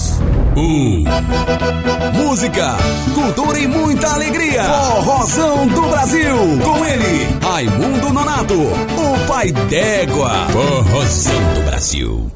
[0.00, 0.20] Minas.
[0.56, 1.04] Um.
[2.14, 2.76] Música,
[3.14, 4.64] cultura e muita alegria.
[4.64, 6.36] Forrozão do Brasil.
[6.64, 10.46] Com ele, Raimundo Nonato, o pai d'égua.
[10.50, 12.30] Forrozão do Brasil.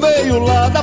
[0.00, 0.82] Veio lá da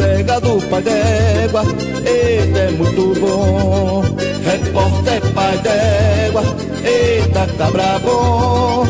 [0.00, 1.62] Bodega do pai d'égua,
[2.06, 4.02] eita é muito bom.
[4.42, 6.42] Repórter pai d'égua,
[6.82, 8.86] eita cabra bom.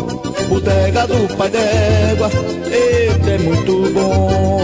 [0.49, 2.31] Bodega do pai d'égua,
[2.71, 4.61] eita é muito bom.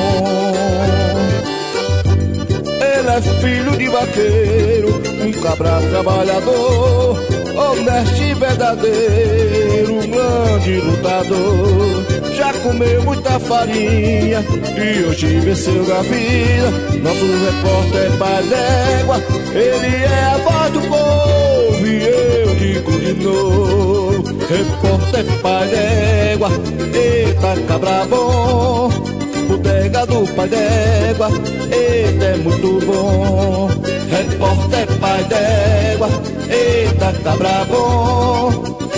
[2.80, 7.18] Ele é filho de vaqueiro, um cabra trabalhador,
[7.56, 12.06] honesto e verdadeiro, um grande lutador.
[12.36, 14.44] Já comeu muita farinha
[14.76, 16.70] e hoje venceu a vida.
[17.02, 19.22] Nosso repórter é pai d'égua,
[19.54, 24.22] ele é a voz do povo e eu digo de novo.
[24.48, 26.50] Repórter pai d'égua,
[26.94, 29.05] eita cabra bom.
[29.48, 31.28] Bodega do pai d'égua,
[31.70, 33.68] eita é muito bom.
[34.10, 36.08] Repórter pai d'égua,
[36.50, 38.50] eita cabra bom.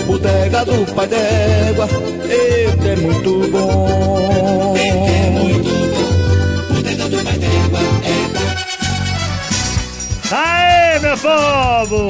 [0.07, 1.89] Bodega do pai d'égua,
[2.25, 4.75] eita é muito bom.
[4.77, 6.75] Eita é muito bom.
[6.75, 7.81] Bodega do pai d'égua,
[10.31, 12.09] Aê, meu povo!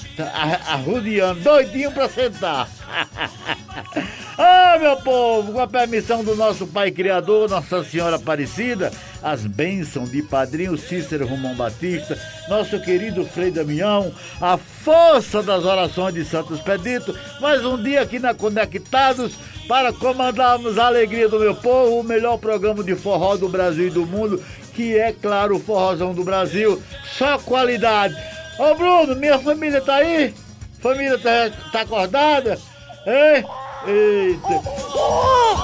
[0.64, 2.68] arrodeando, doidinho pra sentar.
[4.44, 8.90] Ah, meu povo, com a permissão do nosso Pai Criador, Nossa Senhora Aparecida,
[9.22, 16.14] as bênçãos de Padrinho Cícero Romão Batista, nosso querido Frei Damião, a força das orações
[16.14, 19.34] de Santos Pedito, mais um dia aqui na Conectados
[19.68, 23.90] para comandarmos a alegria do meu povo, o melhor programa de forró do Brasil e
[23.90, 24.42] do mundo,
[24.74, 26.82] que é, claro, o Forrozão do Brasil,
[27.16, 28.16] só qualidade.
[28.58, 30.34] Ô Bruno, minha família tá aí?
[30.80, 32.58] Família tá, tá acordada?
[33.06, 33.44] Hein?
[33.84, 34.62] Eita!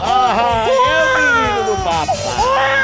[0.02, 0.72] Ah, é
[1.04, 2.16] o menino do papai!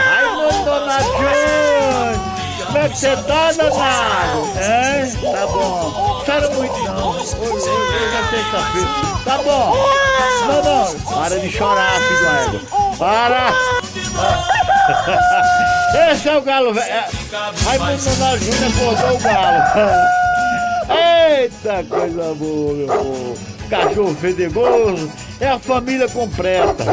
[0.07, 2.25] Raimundo Donadinho!
[2.67, 4.39] Como é que você tá, danado?
[4.55, 5.11] Hein?
[5.33, 6.23] Tá bom.
[6.25, 7.11] Chora muito não.
[7.11, 8.89] Hoje, é sexta-feira.
[9.25, 9.77] Tá bom.
[10.47, 10.87] Não, não.
[11.01, 12.97] Para de chorar, filho do.
[12.97, 13.53] Para!
[16.13, 16.87] Esse é o galo velho.
[16.87, 17.09] É,
[17.65, 19.63] Raimundo Donadinho acordou o galo.
[21.35, 23.54] Eita, coisa boa, meu povo.
[23.69, 25.11] Cachorro fedegoso.
[25.41, 26.85] É a família completa.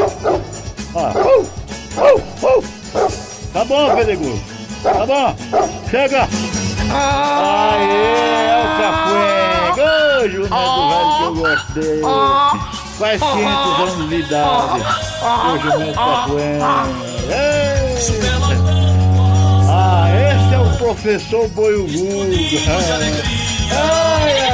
[0.94, 1.10] Ó.
[3.52, 4.42] Tá bom, fedegoso.
[4.82, 5.34] Tá bom.
[5.90, 6.28] Chega.
[6.94, 7.84] Aê,
[8.48, 9.42] é o cafué.
[9.72, 10.54] Ô, jumento
[10.88, 12.02] velho que eu gosto dele.
[12.98, 14.80] Faz 500 anos de idade.
[15.22, 16.58] O jumento cafué.
[19.68, 22.34] Ah, esse é o professor Boiugudo.
[23.70, 24.51] Ai, ai,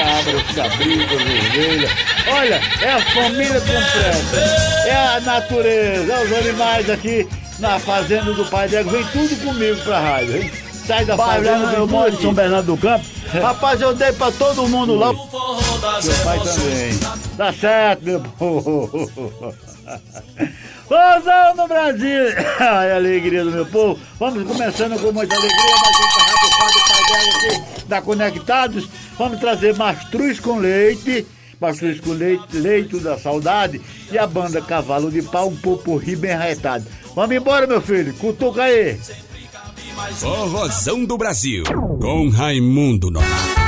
[0.00, 1.90] é os cabritos, ovelhas.
[2.28, 4.86] Olha, é a família completa.
[4.86, 7.28] É a natureza, é os animais aqui
[7.58, 8.90] na fazenda do Pai Diego.
[8.90, 10.50] Vem tudo comigo pra rádio, hein?
[10.86, 13.04] Sai da fazenda, eu moro em São Bernardo do Campo.
[13.42, 15.12] Rapaz, eu dei pra todo mundo lá.
[16.00, 16.98] Seu pai também.
[17.36, 19.10] Tá certo, meu povo.
[20.88, 22.32] Vozão Brasil!
[22.60, 23.98] Ai, alegria do meu povo.
[24.18, 28.88] Vamos começando com muita alegria, um rádio Fábio Pai Diego aqui da Conectados.
[29.18, 31.26] Vamos trazer mastruz com leite
[31.58, 33.80] Pastor Leito, Leito da Saudade
[34.10, 36.84] e a banda Cavalo de Pau, um pouco bem arretado.
[37.14, 38.98] Vamos embora, meu filho, cutuca aí.
[40.16, 41.64] Forrozão do Brasil,
[42.00, 43.65] com Raimundo Nonato.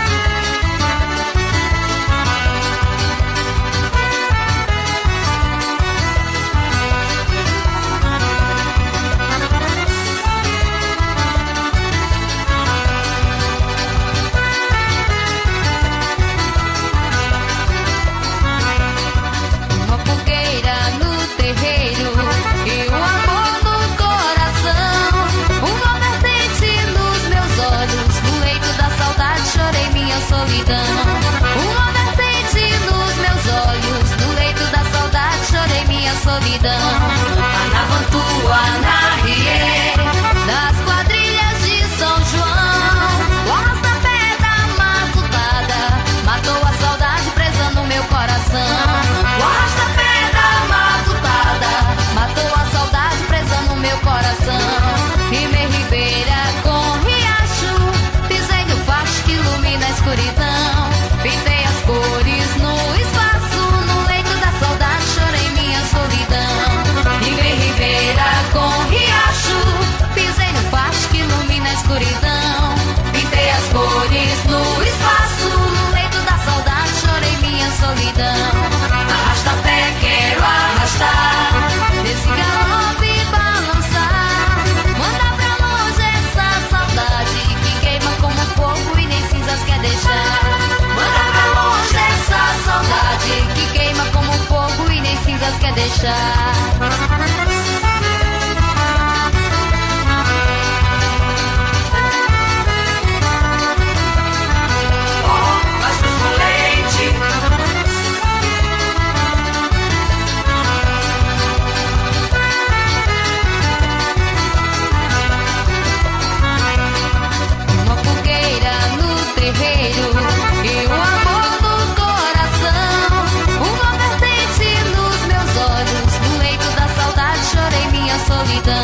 [95.69, 97.38] quer deixar.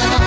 [0.00, 0.23] now.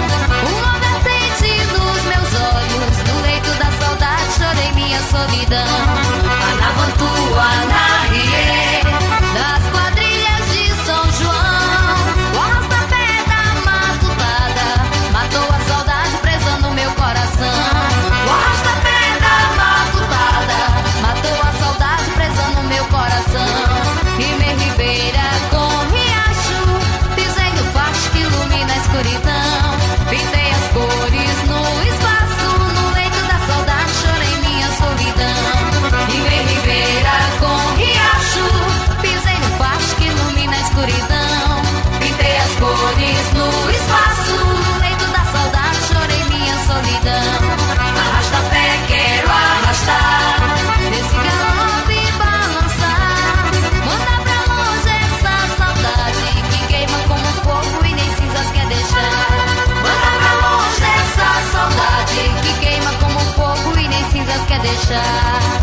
[64.88, 65.57] side.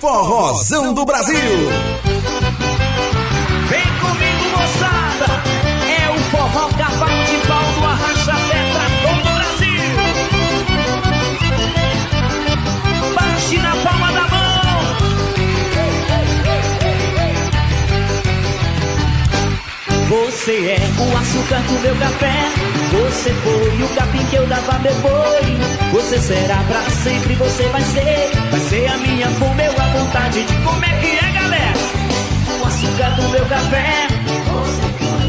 [0.00, 1.34] Forrozão do Brasil.
[3.68, 5.42] Vem comigo, moçada.
[5.88, 9.82] É o forró cavalo de pau do Arrasta-Pé pra todo o Brasil.
[13.14, 14.48] Bate na palma da mão.
[20.08, 22.52] Você é o açúcar do meu café.
[22.92, 25.77] Você foi o capim que eu dava boi.
[25.92, 28.30] Você será pra sempre, você vai ser.
[28.50, 31.78] Vai ser a minha fome, eu a vontade de como é que é, galera.
[32.60, 34.06] O açúcar do meu café.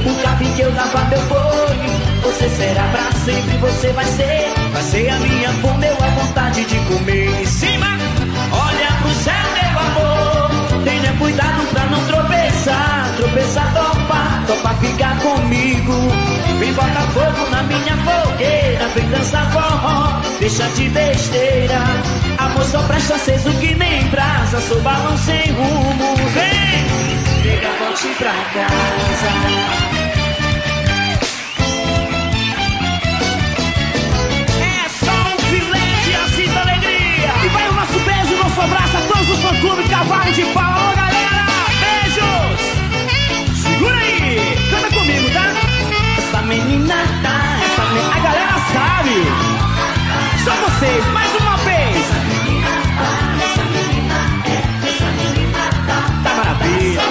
[0.06, 1.70] O capim que eu dava meu boi.
[2.24, 4.54] Você será pra sempre, você vai ser.
[4.74, 7.42] Vai ser a minha fome, a vontade de comer.
[7.42, 7.88] Em cima,
[8.52, 10.84] olha pro céu, meu amor.
[10.84, 13.14] Tenha cuidado pra não tropeçar.
[13.18, 13.74] Tropeçar,
[14.50, 15.94] topa, ficar comigo.
[16.60, 18.88] Vem botar fogo na minha fogueira.
[18.96, 21.80] Vem dançar forró, deixa de besteira.
[22.38, 24.60] Amor só presta aceso que nem brasa.
[24.62, 26.16] Sou balão sem rumo.
[26.34, 29.90] Vem, chega, volte pra casa.
[38.40, 40.96] nosso abraço a todos os fã-clube Cavalo de Pau.
[40.96, 41.46] Galera!
[41.82, 42.49] Beijos!
[45.10, 45.42] Comigo, tá?
[46.20, 47.82] Essa menina tá, essa.
[48.16, 49.18] A galera sabe!
[50.44, 51.96] Só vocês, mais uma vez!
[51.98, 53.10] Essa menina tá,
[53.44, 56.00] essa menina é, essa menina tá...
[56.24, 57.02] Tá maravilha!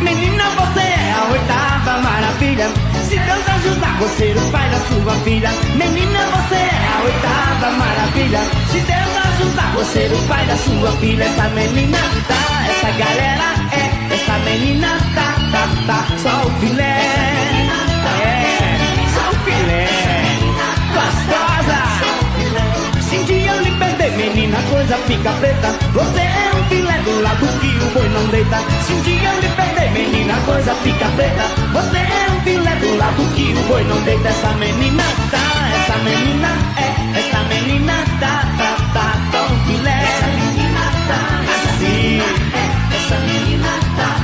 [0.00, 2.68] Menina, você é a oitava maravilha
[3.08, 8.40] Se Deus ajudar, você o pai da sua filha Menina, você é a oitava maravilha
[8.70, 11.98] Se Deus ajudar, você o pai da sua filha Essa menina
[12.28, 17.00] tá, essa galera é Essa menina tá, tá, tá Só o filé.
[18.22, 18.78] É,
[19.14, 19.86] só o filé.
[20.94, 21.80] Gostosa.
[23.00, 25.74] Se um dia eu lhe perder, menina, coisa fica preta.
[25.92, 28.58] Você é um filé do lado que o boi não deita.
[28.86, 31.44] Se um dia eu lhe perder, menina, coisa fica preta.
[31.72, 34.28] Você é um filé do lado que o boi não deita.
[34.28, 35.46] Essa menina tá,
[35.76, 40.02] essa menina é Essa menina tá, tá, tá, tão filé.
[40.02, 42.17] Essa menina tá, assim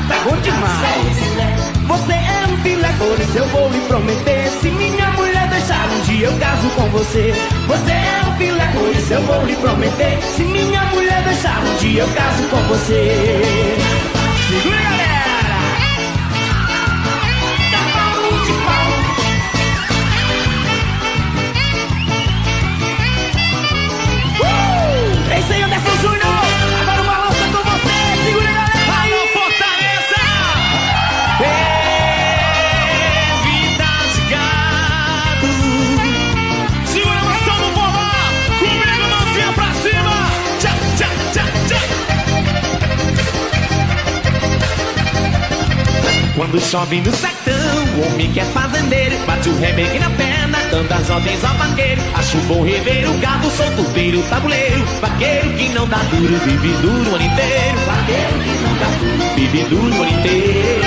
[0.08, 1.64] tá, tá bom demais.
[1.86, 4.50] Você é um filé, isso eu vou lhe prometer.
[4.60, 7.34] Se minha mulher deixar um dia eu caso com você.
[7.66, 10.18] Você é um filé, isso eu vou lhe prometer.
[10.36, 13.44] Se minha mulher deixar um dia eu caso com você.
[14.48, 15.14] Segura, galera!
[17.70, 18.83] Cavalo de pau
[46.36, 47.54] Quando chove no sertão,
[47.96, 52.02] o homem que é fazendeiro Bate o remeque na perna, dando as ordens ao vaqueiro.
[52.14, 54.84] Acho bom rever o gado, solto, vira o tabuleiro.
[55.00, 57.78] Vaqueiro que não dá duro, vive duro o ano inteiro.
[57.86, 60.84] Vaqueiro que não dá duro, vive duro o ano inteiro.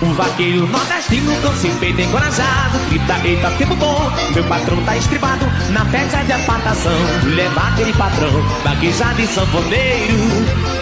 [0.00, 5.44] Um vaqueiro nordestino com seu peito encorajado Grita, eita, tempo bom, meu patrão tá estribado
[5.70, 6.92] Na festa de apartação,
[7.24, 8.30] leva aquele patrão
[8.62, 10.77] Vaquejado e sanfoneiro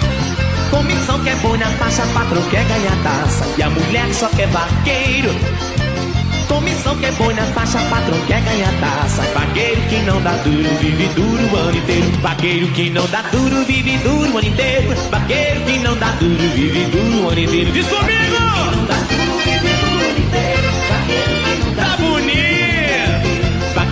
[0.71, 4.49] Comissão que é boa na faixa, patrão quer ganhar taça E a mulher só quer
[4.49, 5.31] vaqueiro.
[6.49, 10.69] Comissão que é boa na faixa, patrão quer ganhar taça Vaqueiro que não dá duro,
[10.81, 12.11] vive duro o ano inteiro.
[12.21, 14.95] Vaqueiro que não dá duro, vive duro o ano inteiro.
[15.11, 17.73] Vaqueiro que não dá duro, vive duro o ano inteiro.
[17.73, 18.96] Diz comigo!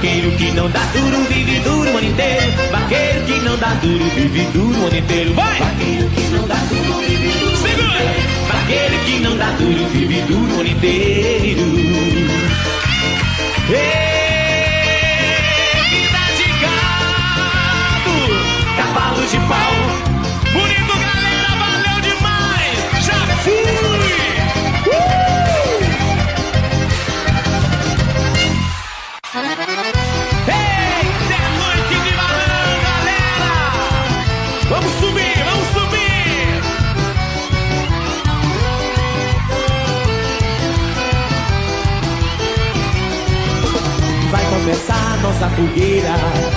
[0.05, 4.05] Vaqueiro que não dá duro, vive duro o ano inteiro Vaqueiro que não dá duro,
[4.15, 5.59] vive duro o ano inteiro Vai!
[5.59, 8.15] Vaqueiro que não dá duro, vive duro Segura.
[8.53, 11.63] Vaqueiro que não dá duro, vive duro o ano inteiro
[13.71, 13.73] Ê,
[15.89, 18.15] vida de gado.
[18.77, 19.74] Cavalo de pau
[45.35, 46.15] nossa fogueira.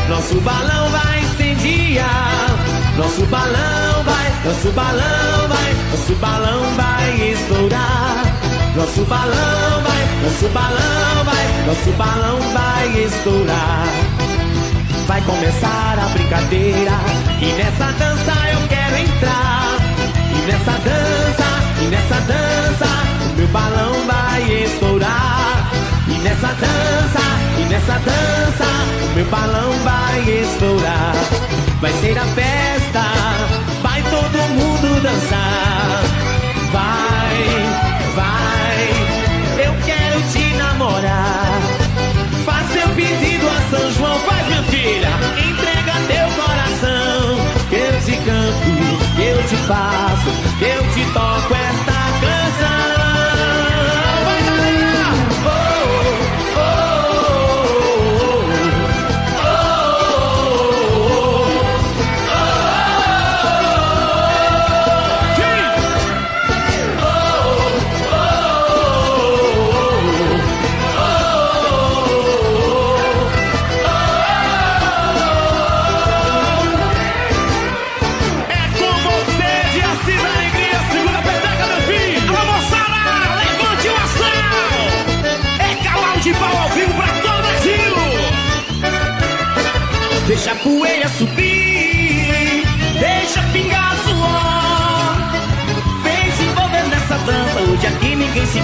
[0.07, 2.57] Nosso balão vai incendiar.
[2.97, 8.23] Nosso balão vai, nosso balão vai Nosso balão vai estourar.
[8.75, 13.87] Nosso balão vai, nosso balão vai Nosso balão vai estourar.
[15.07, 16.91] Vai começar a brincadeira.
[17.41, 19.77] E nessa dança eu quero entrar.
[20.31, 21.47] E nessa dança,
[21.81, 22.87] e nessa dança
[23.31, 25.56] O meu balão vai estourar
[26.09, 27.21] E nessa dança,
[27.59, 28.65] e nessa dança
[29.03, 31.15] O meu balão vai estourar
[31.81, 33.03] Vai ser a festa
[33.81, 36.03] Vai todo mundo dançar
[36.71, 37.37] Vai,
[38.15, 41.77] vai Eu quero te namorar
[42.45, 45.09] Faz seu pedido a São João, faz minha filha.
[45.37, 47.37] Entrega teu coração.
[47.71, 50.29] Eu te canto, eu te faço,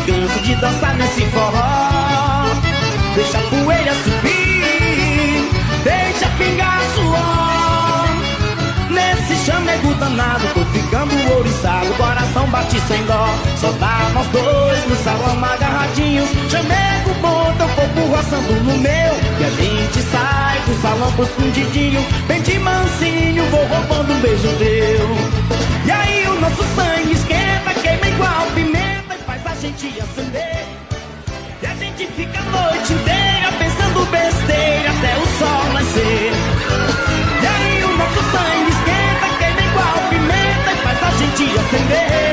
[0.06, 2.46] cansa de dançar nesse forró.
[3.16, 5.50] Deixa a poeira subir,
[5.84, 8.08] deixa pingar suor.
[8.90, 13.28] Nesse chamego danado, tô ficando ouriçado, coração bate sem dó.
[13.58, 16.30] Só dá nós dois no salão agarradinhos.
[16.50, 19.14] Chamego bom, teu corpo roçando no meu.
[19.40, 22.04] E a gente sai do salão pro escondidinho.
[22.28, 25.54] Bem de mansinho, vou roubando um beijo teu.
[25.86, 27.13] E aí o nosso sangue
[29.64, 30.66] gente acender.
[31.62, 36.34] E a gente fica a noite inteira pensando besteira até o sol nascer.
[37.42, 42.33] E aí o nosso sangue esquenta, queima igual pimenta e faz a gente acender.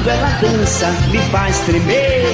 [0.00, 2.24] Quando ela dança, me faz tremer.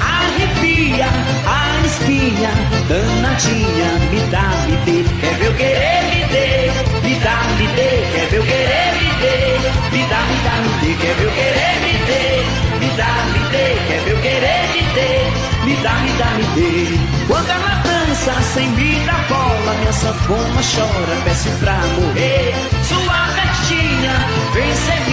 [0.00, 1.06] Arrepia
[1.46, 2.50] a espinha,
[2.88, 3.92] danadinha.
[4.10, 5.04] Me dá, me dê.
[5.20, 7.06] Quer ver eu querer, me dê.
[7.06, 7.90] Me dá, me dê.
[8.12, 9.96] Quer ver eu querer, me dê.
[9.96, 10.94] Me dá, me dá, me dê.
[11.00, 12.42] Quer ver eu querer, me dê.
[12.80, 13.66] Me dá, me dê.
[13.86, 15.64] Quer ver eu querer, me dê.
[15.64, 16.98] Me dá, me dá, me dê.
[17.28, 22.52] Quando ela dança sem me dar bola, minha sanfona chora, peço pra morrer.
[22.82, 24.12] Sua festinha,
[24.54, 25.11] vem ser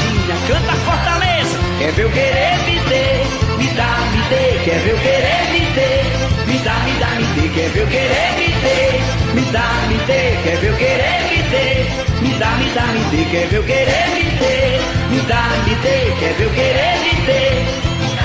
[0.00, 1.58] danadinha, canta fortaleza.
[1.78, 3.24] Quer ver eu querer me dê,
[3.58, 6.02] me dá, me dê, quer ver eu querer me dê,
[6.46, 9.98] me dá, me dá, me dê, quer ver eu querer me dê, me dá, me
[10.06, 11.86] dê, quer ver eu querer me dê,
[12.20, 15.74] me dá, me dá, me dê, quer ver eu querer me dê, me dá, me
[15.76, 17.40] dê, quer ver eu querer me dê.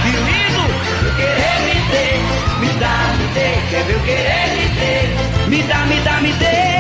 [0.03, 0.65] Que lindo,
[1.05, 2.07] eu querer me dê,
[2.59, 6.33] me dá, me dê, quer ver eu querer me dê, me dá, me dá, me
[6.33, 6.74] dê.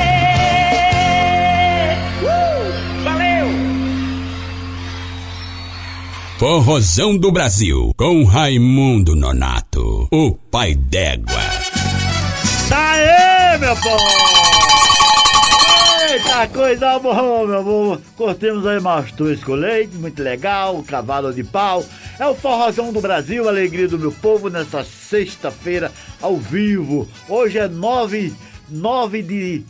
[6.37, 11.31] Forrozão do Brasil, com Raimundo Nonato, o pai d'égua.
[12.67, 14.03] Tá aí, meu povo!
[16.11, 18.01] Eita, coisa boa, meu povo!
[18.17, 21.85] Cortemos aí mastruz com leite, muito legal, cavalo de pau.
[22.19, 25.89] É o forrozão do Brasil, alegria do meu povo, nessa sexta-feira,
[26.21, 27.07] ao vivo.
[27.29, 28.33] Hoje é 9,
[28.69, 29.63] 9 de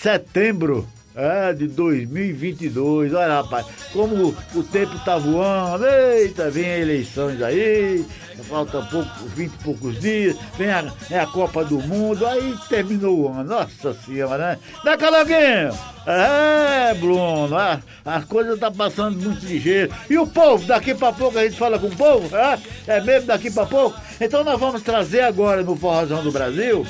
[0.00, 3.12] setembro é, de 2022.
[3.14, 5.84] Olha, rapaz, como o tempo tá voando.
[5.86, 8.04] Eita, vem eleições aí.
[8.48, 10.36] Falta pouco, 20 e poucos dias.
[10.58, 12.26] Vem a, é a Copa do Mundo.
[12.26, 13.44] Aí terminou o ano.
[13.44, 14.58] Nossa Senhora, né?
[14.84, 15.78] Né, Calaguinho?
[16.06, 17.56] É, Bruno.
[17.56, 19.92] A, as coisas tá passando muito ligeiro.
[20.10, 20.66] E o povo?
[20.66, 22.34] Daqui pra pouco a gente fala com o povo?
[22.36, 24.00] É, é mesmo daqui pra pouco?
[24.20, 26.86] Então nós vamos trazer agora no Forrozão do Brasil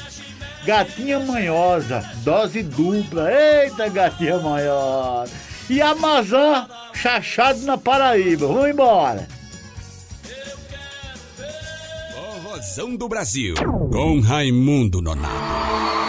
[0.65, 3.29] Gatinha manhosa, dose dupla.
[3.33, 5.33] Eita, gatinha manhosa.
[5.69, 8.47] E Amazã, chachado na Paraíba.
[8.47, 9.27] Vamos embora.
[12.15, 13.55] Forrozão do Brasil,
[13.91, 16.02] com Raimundo Nonato.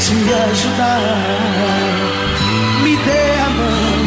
[0.00, 1.00] Tente me ajudar.
[2.82, 3.98] Me dê a mão,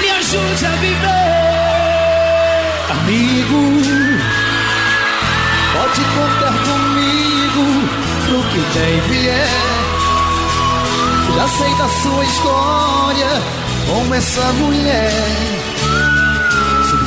[0.00, 1.32] me ajude a viver.
[2.90, 3.62] Amigo,
[5.72, 7.64] pode contar comigo
[8.26, 9.48] pro que e vier.
[11.36, 13.32] Já sei da sua história
[13.88, 15.12] com essa mulher.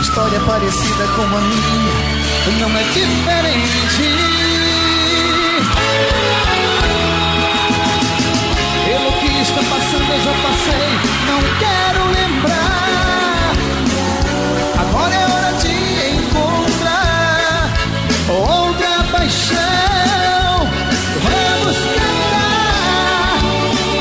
[0.02, 4.25] História é parecida com a minha, não é diferente.
[10.16, 10.88] Eu já passei,
[11.28, 13.52] não quero lembrar.
[14.80, 15.76] Agora é hora de
[16.16, 17.74] encontrar
[18.30, 20.70] outra paixão.
[21.22, 23.40] Vamos cantar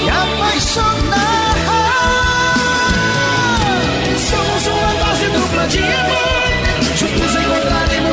[0.05, 1.55] e apaixonar.
[4.17, 6.44] Somos uma dose dupla de amor.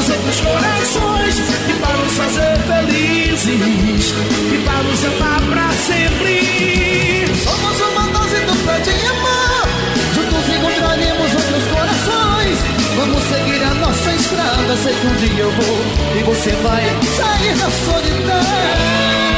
[0.01, 1.35] Encontraremos outros corações
[1.67, 4.13] que para nos fazer felizes
[4.51, 7.27] e para nos amar pra sempre.
[7.43, 9.67] Somos uma dose dupla de amor.
[10.15, 12.57] Juntos encontraremos outros corações.
[12.95, 14.77] Vamos seguir a nossa estrada.
[14.81, 15.77] Sei que um dia eu vou
[16.19, 16.83] e você vai
[17.15, 19.30] sair da solidão.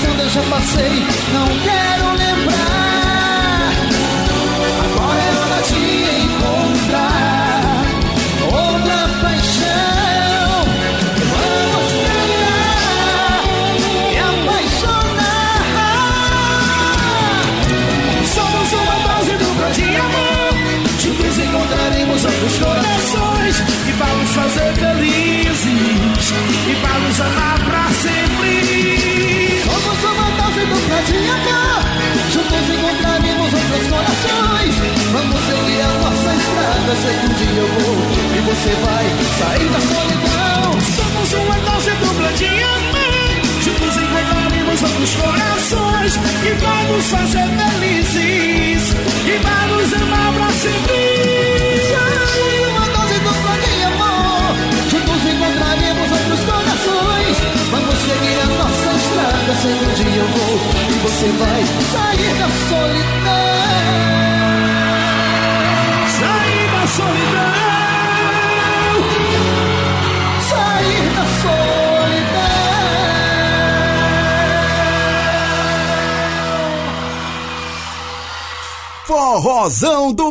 [0.00, 2.29] Passando eu já passei, não quero lembrar.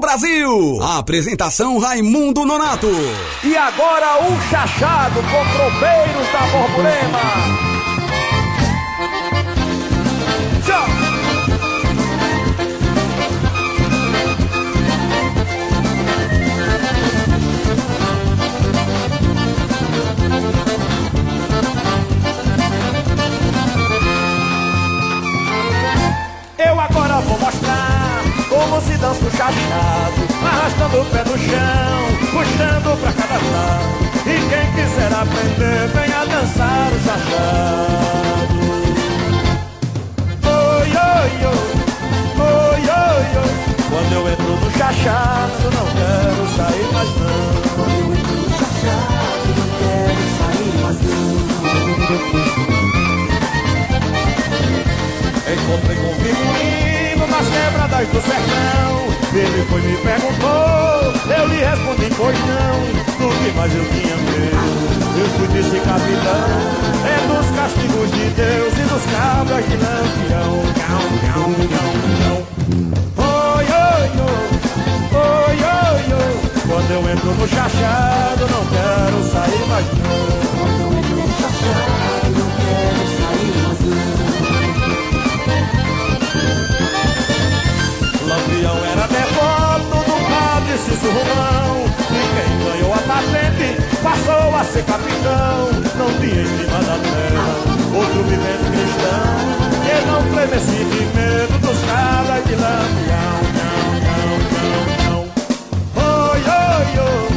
[0.09, 0.81] Brasil.
[0.81, 2.89] Apresentação Raimundo Nonato.
[3.43, 7.68] E agora o chachado com tropeiros da Borborema.
[29.39, 31.99] Se dança o chachado, arrastando o pé no chão,
[32.31, 33.87] puxando pra cada lado.
[34.25, 38.59] E quem quiser aprender, venha dançar o chachado.
[40.43, 41.63] Oi, oi, oi,
[42.37, 43.51] oi, oi, oi.
[43.89, 47.49] Quando eu entro no chachado, não quero sair mais não.
[47.75, 51.19] Quando eu entro no chachado, não quero sair mais não.
[55.53, 56.88] Encontrei com menino
[57.39, 59.09] nas quebradas do sertão.
[59.31, 62.79] Ele foi me perguntou, eu lhe respondi pois não
[63.19, 64.79] Do que mais eu tinha medo?
[65.19, 66.49] Eu fui desse capitão
[67.05, 70.63] É dos castigos de Deus e dos cabras de lampião.
[70.81, 72.37] Cão, cão, cão, cão.
[73.23, 74.47] Oi, oi, oi,
[75.13, 76.33] oi, oi, oi.
[76.67, 80.25] Quando eu entro no chachado não quero sair mais não.
[80.57, 84.18] Quando eu entro no chachado não quero sair mais não
[90.79, 91.85] padre Cício Romão.
[92.09, 95.71] E quem ganhou a patente passou a ser capitão.
[95.97, 99.39] Não tinha em cima da terra outro vivente cristão.
[99.83, 103.39] Que não tremesse de medo dos cabras de Lampião.
[103.59, 105.21] Não, não, não, não
[106.31, 107.27] Oi, oi, oi,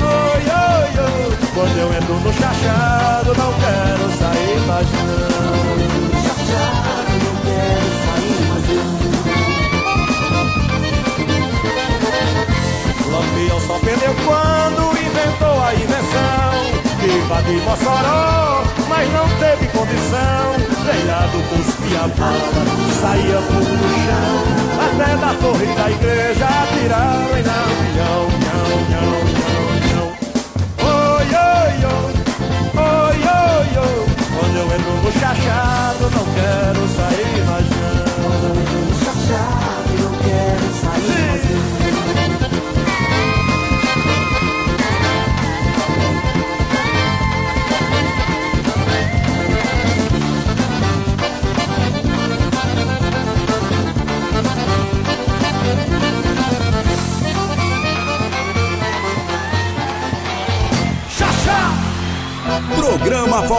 [0.00, 1.36] oi, oi, oi.
[1.54, 6.22] Quando eu entro no chachado não quero sair mais não.
[6.22, 6.87] Chachado
[13.46, 16.48] Eu só perdeu quando inventou a invenção.
[16.98, 20.54] Viva de Mossoró, mas não teve condição.
[20.84, 22.50] Treinado cuspia bala,
[23.00, 24.58] saía por do chão.
[24.78, 30.06] Até da torre da igreja atiraram em Lampião não, não, não, não,
[30.88, 32.12] Oi, oi, oi,
[32.74, 34.06] oi, oi, oi.
[34.38, 36.37] Quando eu entro no chachado não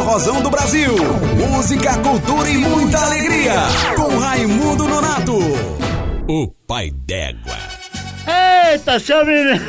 [0.09, 0.95] Forrozão do Brasil.
[1.37, 3.53] Música, cultura e muita alegria.
[3.95, 5.37] Com Raimundo Nonato.
[6.27, 7.55] O pai d'égua.
[8.25, 9.59] Eita, seu menino,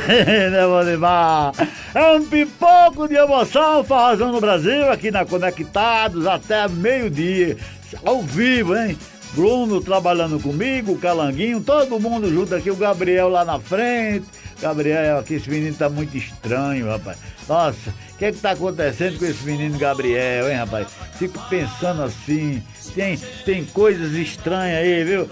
[0.67, 1.51] Valdemar!
[1.93, 7.55] É um pipoco de emoção, Forrozão no Brasil, aqui na Conectados, até meio-dia,
[8.03, 8.97] ao vivo, hein?
[9.33, 14.25] Bruno trabalhando comigo, o Calanguinho, todo mundo junto aqui, o Gabriel lá na frente.
[14.61, 17.17] Gabriel, aqui esse menino tá muito estranho, rapaz.
[17.47, 20.87] Nossa, o que é que tá acontecendo com esse menino Gabriel, hein, rapaz?
[21.17, 22.61] Fico pensando assim,
[22.93, 25.27] tem, tem coisas estranhas aí, viu?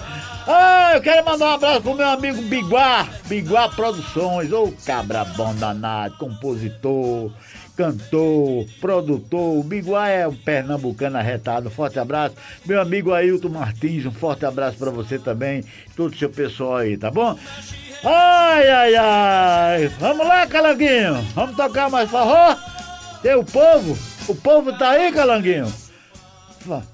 [0.47, 5.53] Ah, eu quero mandar um abraço pro meu amigo Biguá, Biguá Produções, ô cabra bom
[5.53, 7.31] danado, compositor,
[7.79, 9.57] cantor, produtor.
[9.57, 11.69] O Biguá é um pernambucano arretado.
[11.69, 12.35] Forte abraço.
[12.65, 15.63] Meu amigo Ailton Martins, um forte abraço para você também,
[15.95, 17.39] todo o seu pessoal aí, tá bom?
[18.03, 19.87] Ai, ai, ai.
[19.97, 21.21] Vamos lá, Calanguinho.
[21.33, 22.57] Vamos tocar mais forró?
[23.21, 23.97] Tem o povo?
[24.27, 25.73] O povo tá aí, Calanguinho?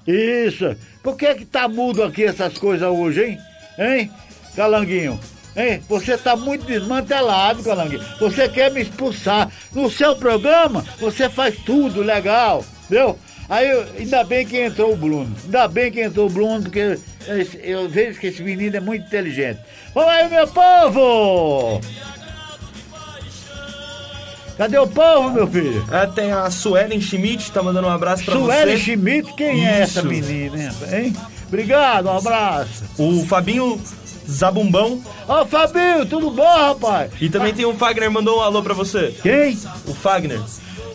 [0.06, 0.76] Isso.
[1.02, 3.38] Por que que tá mudo aqui essas coisas hoje, hein?
[3.76, 4.10] Hein,
[4.54, 5.18] Calanguinho?
[5.56, 5.82] Hein?
[5.88, 8.04] Você tá muito desmantelado, Calanguinho.
[8.20, 9.50] Você quer me expulsar.
[9.72, 13.18] No seu programa, você faz tudo legal, viu?
[13.48, 15.34] Aí, ainda bem que entrou o Bruno.
[15.44, 16.98] Ainda bem que entrou o Bruno, porque
[17.62, 19.60] eu vejo que esse menino é muito inteligente.
[19.94, 21.80] Vamos aí, meu povo!
[24.58, 25.84] Cadê o povo, meu filho?
[25.92, 28.56] É, tem a Suelen Schmidt, tá mandando um abraço pra Sueli você.
[28.56, 30.08] Suelen Schmidt, quem é essa Isso.
[30.08, 31.14] menina, hein?
[31.46, 32.84] Obrigado, um abraço.
[32.98, 33.80] O Fabinho
[34.28, 35.00] Zabumbão.
[35.28, 37.10] Ô, Fabinho, tudo bom, rapaz?
[37.20, 39.14] E também tem o Fagner, mandou um alô pra você.
[39.22, 39.58] Quem?
[39.86, 40.40] O Fagner.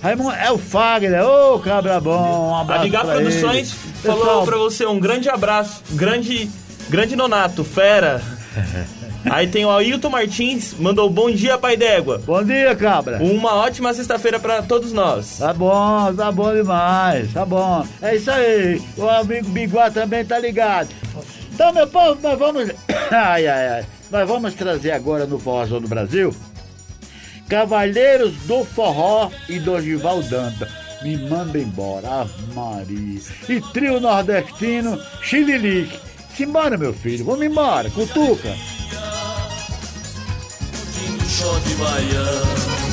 [0.02, 2.82] Raimundo, é o Fagner, ô cabra bom, um abraço.
[2.82, 4.02] A Ligar Produções ele.
[4.02, 6.50] falou Pessoal, pra você um grande abraço, grande,
[6.90, 8.20] grande nonato, fera.
[9.30, 12.20] Aí tem o Ailton Martins, mandou bom dia, pai d'égua.
[12.26, 13.20] Bom dia, cabra.
[13.22, 15.38] Uma ótima sexta-feira pra todos nós.
[15.38, 17.86] Tá bom, tá bom demais, tá bom.
[18.02, 20.90] É isso aí, o amigo Biguá também tá ligado.
[21.62, 22.72] Então, meu povo, nós vamos.
[23.12, 23.86] Ai, ai, ai.
[24.10, 26.34] Nós vamos trazer agora no Forrozão do Brasil
[27.48, 30.68] Cavalheiros do Forró e do Gival Danta.
[31.04, 33.22] Me manda embora, Maria.
[33.48, 36.00] E trio nordestino, Chililique.
[36.36, 38.56] Simbora, meu filho, vamos embora, cutuca.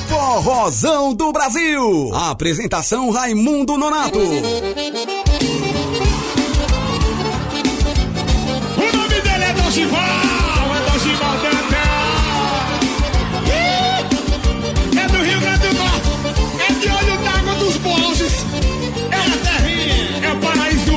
[0.09, 2.15] Forrozão do Brasil.
[2.15, 4.19] Apresentação Raimundo Nonato.
[9.79, 11.79] Dele é Dosival Dantel.
[14.97, 16.09] É do Rio Grande do Norte,
[16.69, 18.45] é de olho d'água dos bosses.
[19.11, 20.93] É a terrinha, é o paraíso do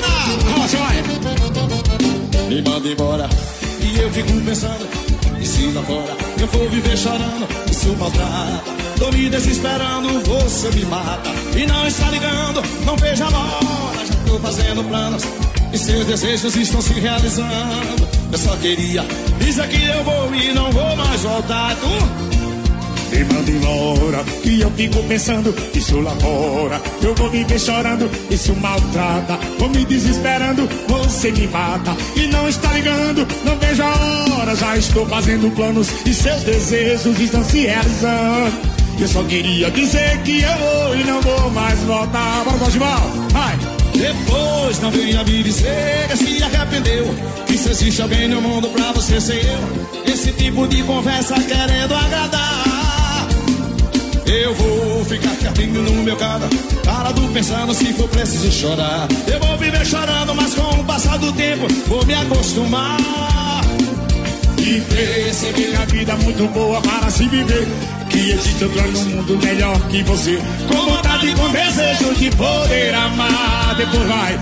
[0.00, 0.16] lá,
[0.56, 0.78] Rosa,
[2.48, 3.28] Me manda embora
[3.80, 4.88] e eu fico pensando
[5.38, 8.62] E se lá fora eu vou viver chorando Isso maltrata
[8.98, 14.14] Tô me desesperando, você me mata E não está ligando, não vejo a hora Já
[14.26, 15.24] tô fazendo planos
[15.72, 18.08] E seus desejos estão se realizando.
[18.32, 19.04] Eu só queria
[19.38, 22.28] dizer que eu vou e não vou mais voltar Tu.
[23.10, 28.54] Me manda embora E eu fico pensando Isso lá fora Eu vou viver chorando Isso
[28.56, 29.38] maltrata.
[29.58, 31.96] Vou me desesperando Você me mata.
[32.16, 37.18] E não está ligando Não vejo a hora Já estou fazendo planos E seus desejos
[37.18, 38.52] estão se realizando.
[39.00, 42.44] Eu só queria dizer que eu vou E não vou mais voltar.
[42.44, 47.14] Bora, Gosival Vai Depois não venha me dizer se arrependeu
[47.46, 50.12] Que se existe alguém no mundo pra você ser eu.
[50.12, 53.28] Esse tipo de conversa querendo agradar.
[54.24, 56.48] Eu vou ficar quietinho no meu canto
[56.84, 59.08] Parado pensando se for preciso chorar.
[59.26, 62.98] Eu vou viver chorando, mas com o passar do tempo Vou me acostumar.
[64.58, 67.66] E perceber a vida muito boa para se viver.
[68.10, 70.38] Que existe outro no mundo melhor que você.
[70.68, 73.74] Com vontade e com desejo de poder amar.
[73.76, 74.38] Depois vai.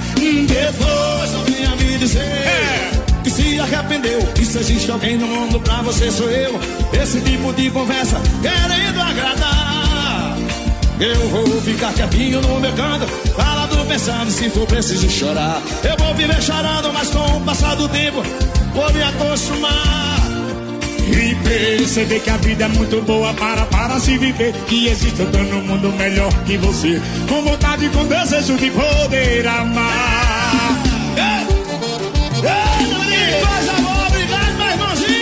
[0.47, 2.91] Depois não venha me dizer É.
[3.23, 6.59] Que se arrependeu Que se existe alguém no mundo pra você sou eu.
[7.01, 10.37] Esse tipo de conversa querendo agradar.
[10.99, 15.61] Eu vou ficar quietinho no meu canto Parado pensando se for preciso chorar.
[15.85, 18.23] Eu vou viver chorando Mas com o passar do tempo
[18.75, 20.16] Vou me acostumar
[21.07, 25.43] E perceber que a vida é muito boa para, para se viver Que existe outro
[25.45, 30.77] no mundo melhor que você Com vontade e com desejo de poder amar
[31.17, 31.47] Ei!
[32.47, 35.17] Ei, coisa boa, obrigado, meu irmãozinho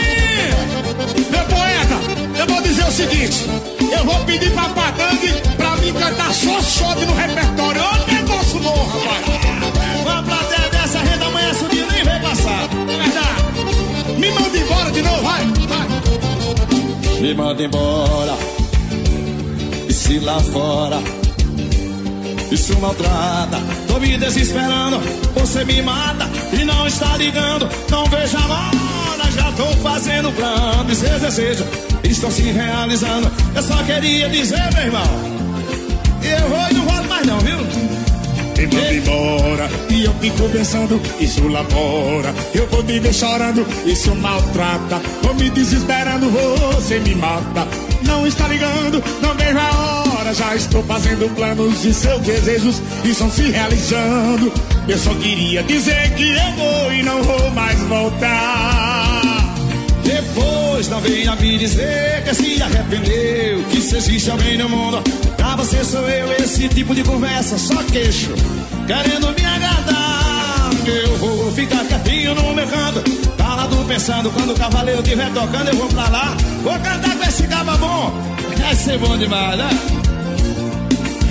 [1.30, 3.44] Meu poeta, eu vou dizer o seguinte:
[3.96, 7.80] eu vou pedir pra Pagangue pra mim cantar só shot no repertório.
[7.80, 9.24] Ô negócio bom, rapaz.
[10.02, 12.68] Uma plateia dessa renda amanhã subiu nem vai passar
[13.16, 14.18] É.
[14.18, 15.44] Me manda embora de novo, vai.
[17.24, 18.36] Me manda embora
[19.88, 20.98] E se lá fora
[22.52, 23.58] isso maltrata.
[23.88, 25.00] Tô me desesperando,
[25.34, 27.68] você me mata e não está ligando.
[27.90, 30.92] Não vejo a hora, já tô fazendo plano.
[30.92, 31.66] E seus desejos
[32.04, 33.28] estão se realizando.
[33.56, 35.08] Eu só queria dizer, meu irmão,
[36.22, 36.73] eu vou
[38.66, 39.70] Me manda embora.
[39.90, 45.00] E eu fico pensando, isso lá fora Eu vou me ver chorando, isso maltrata.
[45.22, 47.66] Tô me desesperando, você me mata.
[48.06, 50.34] Não está ligando, não vejo a hora.
[50.34, 54.52] Já estou fazendo planos e seus desejos estão se realizando.
[54.88, 58.83] Eu só queria dizer que eu vou e não vou mais voltar
[60.84, 65.02] depois não venha me dizer que se arrependeu Que se existe alguém no mundo.
[65.36, 68.32] Pra você sou eu, esse tipo de conversa Só queixo,
[68.86, 73.02] querendo me agradar Eu vou ficar quietinho no meu canto.
[73.36, 77.46] Calado pensando, quando o cavaleiro estiver tocando Eu vou pra lá, vou cantar com esse
[77.46, 78.12] caba bom
[78.58, 79.70] Vai ser bom demais, né?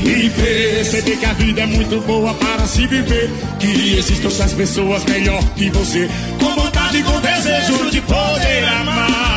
[0.05, 3.31] E perceber que a vida é muito boa para se viver.
[3.57, 6.09] Que existem outras pessoas melhor que você.
[6.39, 9.32] Com vontade e com desejo de poder amar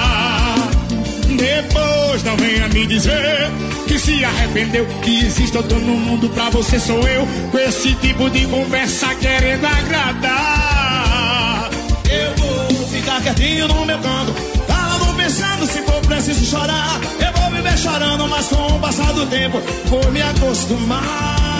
[1.37, 3.51] Depois não venha me dizer
[3.87, 8.29] que se arrependeu Que existe outro no mundo pra você sou eu Com esse tipo
[8.31, 11.71] de conversa querendo agradar.
[12.11, 14.33] Eu vou ficar quietinho no meu canto.
[14.67, 19.27] Calado pensando se for preciso chorar Eu vou viver chorando, mas com o passar do
[19.27, 21.56] tempo Vou me acostumar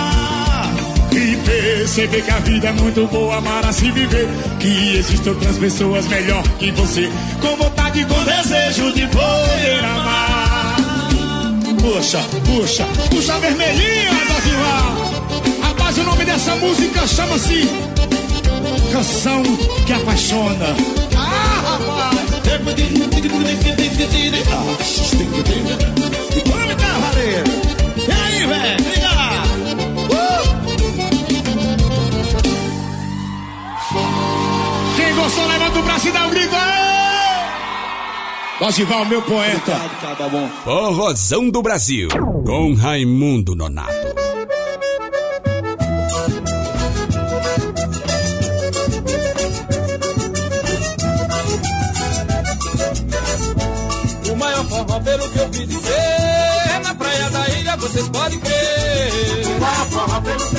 [1.17, 4.27] E perceber que a vida é muito boa para se viver.
[4.59, 7.09] Que existem outras pessoas melhor que você.
[7.41, 10.77] Com vontade e com desejo de poder amar.
[11.81, 17.67] Puxa, puxa, puxa a vermelhinha, Dosival Rapaz, o nome dessa música chama-se
[18.91, 19.43] Canção
[19.85, 20.75] que apaixona.
[21.15, 22.17] Ah, rapaz
[38.67, 39.77] Dosival, meu poeta
[40.65, 42.09] Forrozão do Brasil,
[42.45, 43.93] com Raimundo Nonato.
[54.29, 59.47] O maior forró, pelo que eu vi dizer, na praia da ilha vocês podem crer.
[59.47, 60.56] O maior forró, pelo que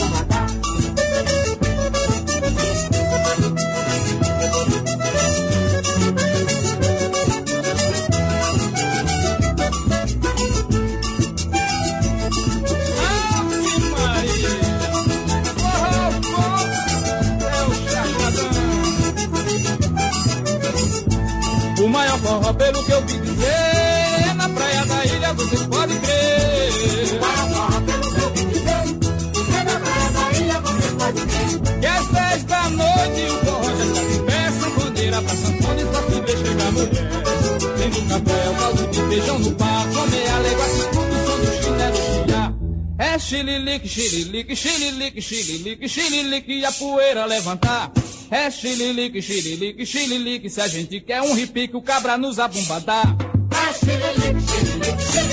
[0.00, 0.29] cabra nos
[38.60, 42.54] caldo de feijão no par, comer a légua, se escuta o som do chinelo chilhar.
[42.98, 47.90] É xililique, xililique, xililique, xililique, xililique e a poeira levantar.
[48.30, 53.02] É xililique, xililique, xililique, se a gente quer um repique, o cabra nos abumba dá.
[53.50, 55.29] É xililique, xililique, xililique,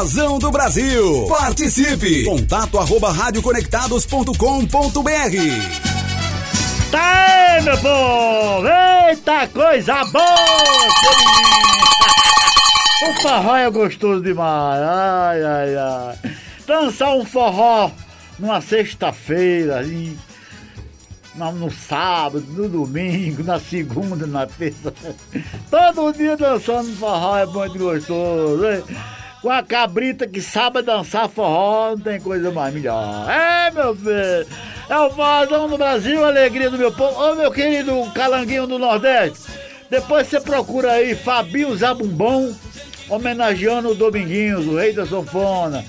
[0.00, 1.26] Forrozão do Brasil.
[1.28, 2.24] Participe.
[2.24, 4.30] Contato arroba radioconectados.com.br.
[6.90, 8.66] Tá aí, meu povo!
[8.66, 10.24] Eita coisa boa!
[13.08, 14.80] O forró é gostoso demais.
[14.80, 16.16] Ai, ai, ai.
[16.66, 17.90] Dançar um forró
[18.38, 19.82] numa sexta-feira,
[21.36, 24.94] no sábado, no domingo, na segunda, na terça.
[25.70, 28.66] Todo dia dançando forró é muito gostoso.
[28.66, 28.82] hein?
[29.42, 33.28] Com a cabrita que sabe dançar forró, não tem coisa mais melhor.
[33.30, 34.46] É, meu filho.
[34.88, 37.18] É o forrozão do Brasil, a alegria do meu povo.
[37.18, 39.48] Ô, meu querido calanguinho do Nordeste.
[39.88, 42.54] Depois você procura aí Fabinho Zabumbão,
[43.08, 45.84] homenageando o Dominguinhos, o rei da sanfona.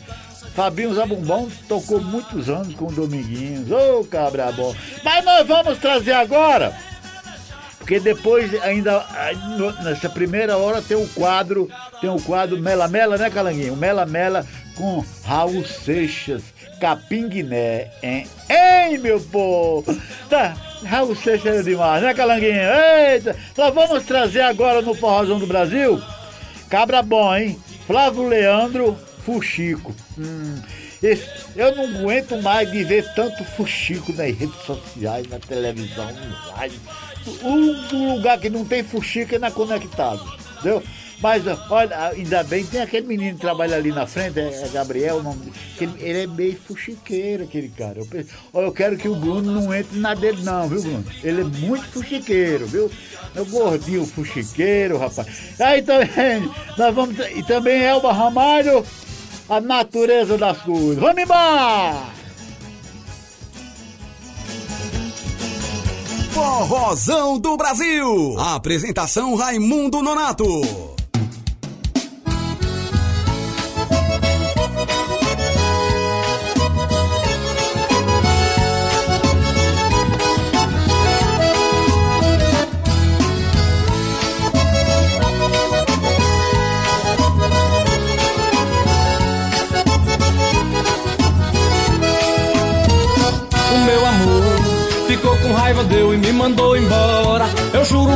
[0.55, 3.69] Fabinho Zabumbão tocou muitos anos com o Dominguinhos.
[3.71, 4.73] Ô, cabra bom.
[5.03, 6.75] Mas nós vamos trazer agora,
[7.81, 9.03] porque depois ainda,
[9.83, 11.67] nessa primeira hora tem o quadro,
[11.99, 13.75] tem o quadro Mela Mela, né, Calanguinho?
[13.75, 16.43] Mela Mela com Raul Seixas,
[16.79, 18.27] Capinguiné, hein?
[18.47, 19.99] Ei, meu povo!
[20.29, 20.55] Tá,
[20.85, 22.61] Raul Seixas é demais, né, Calanguinho?
[23.09, 23.35] Eita!
[23.57, 25.99] Nós vamos trazer agora no Forrozão do Brasil,
[26.69, 27.59] cabra bom, hein?
[27.87, 29.93] Flávio Leandro Fuxico.
[30.17, 30.61] Hum,
[31.55, 36.79] eu não aguento mais de ver tanto fuxico nas redes sociais, na televisão, no rádio.
[37.43, 40.83] Um lugar que não tem fuxico é na Conectados, entendeu?
[41.21, 45.17] Mas olha, ainda bem, tem aquele menino que trabalha ali na frente, é, é Gabriel,
[45.17, 47.99] o nome dele, ele é meio fuxiqueiro, aquele cara.
[47.99, 51.05] Eu, penso, eu quero que o Bruno não entre na dele, não, viu, Bruno?
[51.23, 52.91] Ele é muito fuxiqueiro, viu?
[53.35, 55.27] É gordinho fuxiqueiro, rapaz.
[55.61, 57.15] Aí também, nós vamos.
[57.35, 58.83] E também Elba Ramalho
[59.51, 60.95] a natureza das coisas.
[60.95, 62.05] Vamos embora!
[66.31, 68.39] Forrozão do Brasil.
[68.39, 70.90] Apresentação Raimundo Nonato.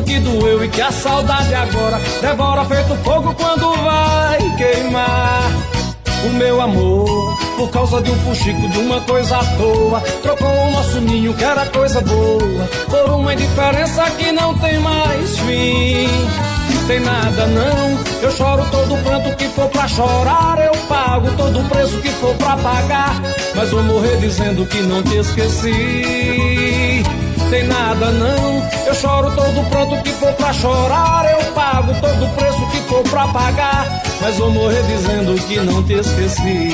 [0.05, 5.51] Que doeu e que a saudade agora devora feito fogo quando vai queimar.
[6.25, 10.71] O meu amor, por causa de um fuxico, de uma coisa à toa, trocou o
[10.71, 16.55] nosso ninho que era coisa boa, por uma indiferença que não tem mais fim
[16.87, 17.99] tem nada não.
[18.21, 22.55] Eu choro todo pranto que for pra chorar, eu pago todo preço que for pra
[22.57, 23.21] pagar.
[23.55, 27.03] Mas vou morrer dizendo que não te esqueci
[27.49, 28.67] tem nada não.
[28.85, 33.27] Eu choro todo pronto que for pra chorar, eu pago todo preço que for pra
[33.27, 34.01] pagar.
[34.21, 36.69] Mas vou morrer dizendo que não te esqueci.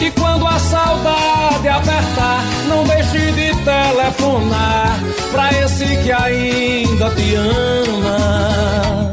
[0.00, 4.98] E quando a saudade apertar, não deixe de telefonar
[5.30, 9.12] pra esse que ainda te ama.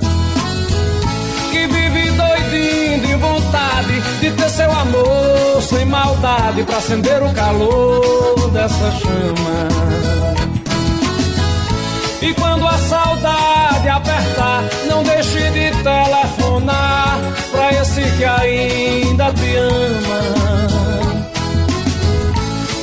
[1.52, 8.37] Que vive doidinho de vontade de ter seu amor sem maldade pra acender o calor
[8.58, 9.68] dessa chama.
[12.24, 17.20] E quando a saudade apertar, não deixe de telefonar
[17.52, 20.22] pra esse que ainda te ama.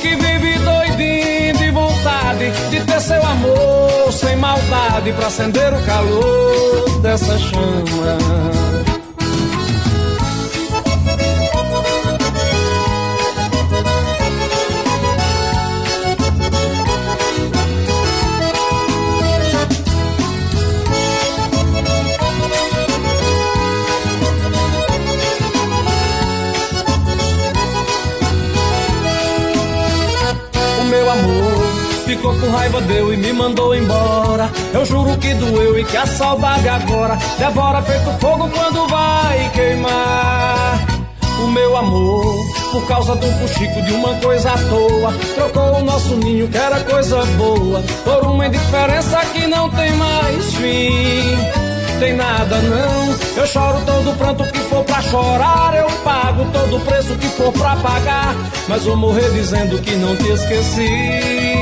[0.01, 6.99] Que vive doidinho de vontade de ter seu amor sem maldade pra acender o calor
[7.01, 8.94] dessa chama.
[32.15, 34.49] Ficou com raiva, deu e me mandou embora.
[34.73, 40.85] Eu juro que doeu e que a saudade agora devora feito fogo quando vai queimar.
[41.43, 42.35] O meu amor,
[42.71, 46.79] por causa do fuxico de uma coisa à toa, trocou o nosso ninho que era
[46.81, 51.65] coisa boa por uma indiferença que não tem mais fim
[51.99, 53.15] tem nada não.
[53.37, 57.75] Eu choro todo pranto que for pra chorar, eu pago todo preço que for pra
[57.77, 58.35] pagar.
[58.67, 61.54] Mas vou morrer dizendo que não te esqueci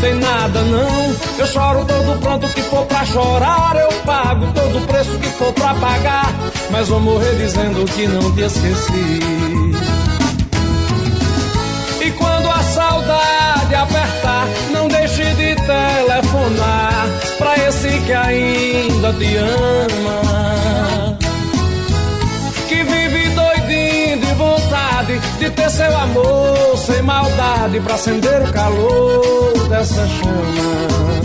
[0.00, 1.14] tem nada não.
[1.38, 5.74] Eu choro todo pronto que for pra chorar, eu pago todo preço que for pra
[5.74, 6.32] pagar.
[6.70, 9.20] Mas vou morrer dizendo que não te esqueci.
[12.00, 17.06] E quando a saudade apertar, não deixe de telefonar
[17.38, 20.29] pra esse que ainda te ama.
[25.40, 31.20] De ter seu amor sem maldade pra acender o calor dessa chama.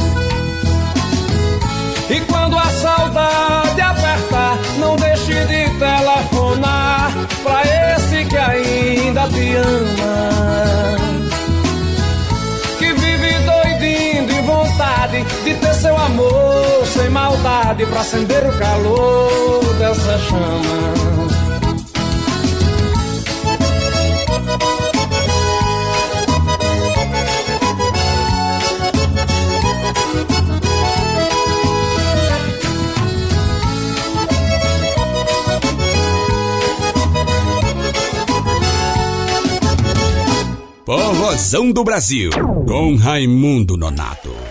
[2.10, 7.12] E quando a saudade apertar, não deixe de telefonar
[7.44, 7.62] pra
[7.94, 10.98] esse que ainda te ama.
[12.80, 19.74] Que vive doidinho de vontade de ter seu amor sem maldade pra acender o calor
[19.78, 21.45] dessa chama.
[40.86, 42.30] Forrozão do Brasil,
[42.68, 44.45] com Raimundo Nonato.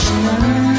[0.00, 0.69] Se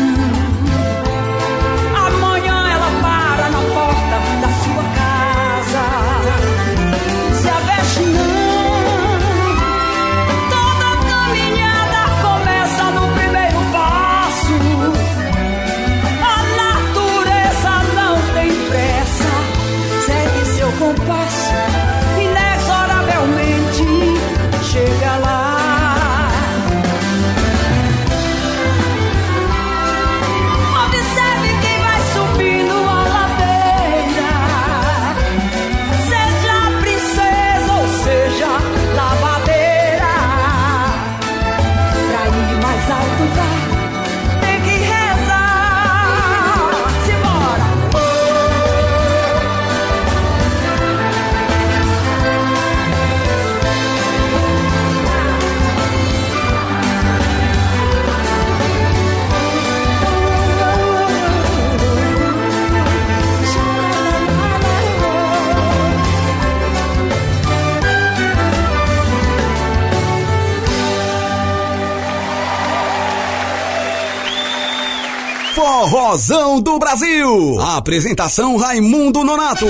[76.60, 77.60] Do Brasil.
[77.62, 79.66] Apresentação Raimundo Nonato.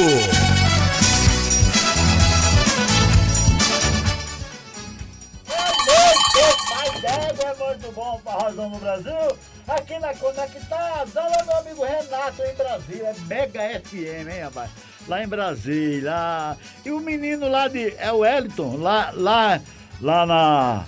[7.45, 9.37] É muito bom para razão no Brasil.
[9.67, 14.71] Aqui na Conectados, olha meu amigo Renato em Brasília, é Mega FM, hein, rapaz?
[15.07, 16.57] Lá em Brasília.
[16.83, 17.93] E o menino lá de.
[17.97, 19.61] É o Wellington, lá, lá,
[20.01, 20.85] lá na.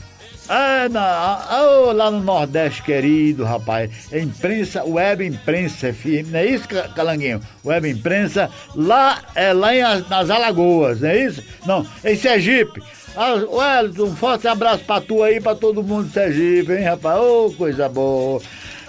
[0.54, 3.89] É, na, oh, lá no Nordeste, querido, rapaz.
[4.12, 7.41] É imprensa, web imprensa FM, não é isso, Ca- Calanguinho?
[7.66, 11.41] Web imprensa, lá, é lá em, As- nas Alagoas, não é isso?
[11.66, 12.84] Não, em Sergipe.
[13.16, 17.20] Ah, Wellington, um forte abraço pra tu aí, pra todo mundo de Sergipe, hein, rapaz?
[17.20, 18.39] Ô, coisa boa.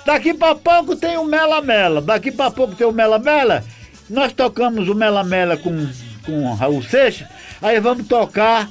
[0.04, 2.02] Daqui pra pouco tem o Mela Mela.
[2.02, 3.64] Daqui pra pouco tem o Mela Mela.
[4.10, 5.88] Nós tocamos o Mela Mela com,
[6.26, 7.26] com Raul Seixas.
[7.62, 8.68] Aí vamos tocar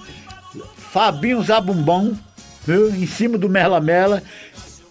[0.91, 2.13] Fabinho Zabumbão,
[2.65, 2.89] viu?
[2.89, 4.21] Em cima do Mela Mela.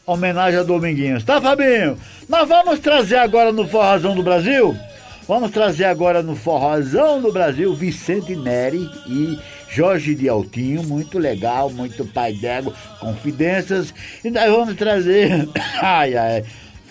[0.06, 1.24] homenagem a Dominguinhos.
[1.24, 1.96] Tá, Fabinho?
[2.28, 4.76] Nós vamos trazer agora no Forrozão do Brasil.
[5.28, 11.70] Vamos trazer agora no Forrozão do Brasil Vicente Neri e Jorge de Altinho, muito legal,
[11.70, 13.94] muito pai d'égua, confidências.
[14.22, 15.48] E nós vamos trazer,
[15.80, 16.44] ai, ai,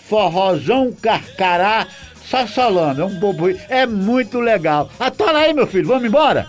[0.08, 1.86] Forrozão Carcará
[2.28, 4.90] Sassolando, é um bobo, é muito legal.
[4.98, 6.46] Atola aí, meu filho, vamos embora?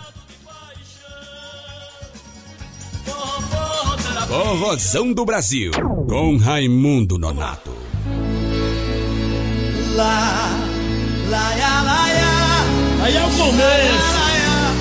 [4.34, 5.70] Forrozão do Brasil,
[6.08, 7.70] com Raimundo Nonato.
[9.94, 10.50] Lá,
[11.30, 12.64] lá, lá, ya.
[13.04, 14.18] Aí é o começo.
[14.18, 14.74] Lá, ya,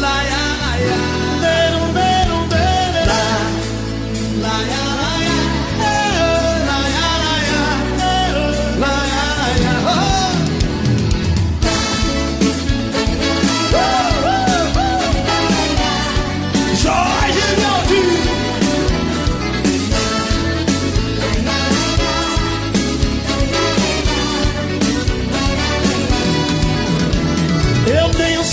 [0.00, 0.96] lá, ya, lá, ya.
[1.42, 3.06] Derum, derum, derum.
[3.06, 3.24] Lá,
[4.40, 4.85] lá, ya, lá, ya.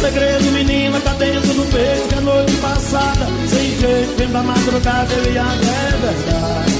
[0.04, 5.14] Segredo, menina, tá dentro do peito que a noite passada, sem jeito, vem da madrugada,
[5.14, 6.74] eu ia verdade.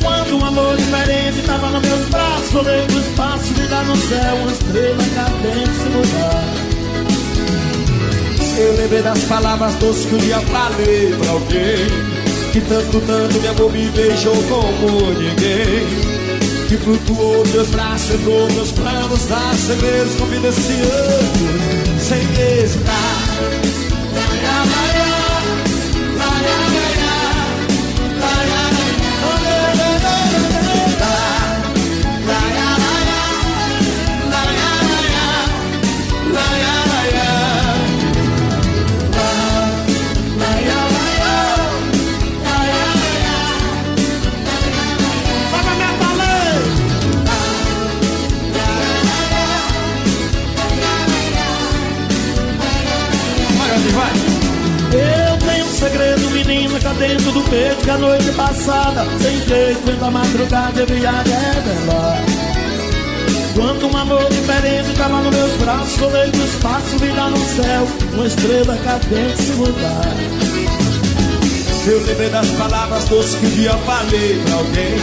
[0.00, 4.36] Quando um amor diferente tava nos meus braços, olhei pro espaço, me dá no céu,
[4.36, 6.44] uma estrela cadente se mudar.
[8.56, 11.86] Eu lembrei das palavras doces que um dia falei pra alguém
[12.52, 18.72] Que tanto, tanto meu amor me beijou como ninguém Que flutuou meus braços, entrou meus
[18.72, 25.05] planos Dá segredos confidenciando sing is loud.
[57.46, 62.46] Do que a noite passada, sem jeito, vem da madrugada, eu ia verdade.
[63.54, 67.88] Quando um amor diferente tava nos meus braços, olhei pro espaço, vi lá no céu,
[68.14, 70.46] uma estrela cadente se mudar.
[71.86, 74.98] Eu lembrei das palavras doces que um dia falei pra alguém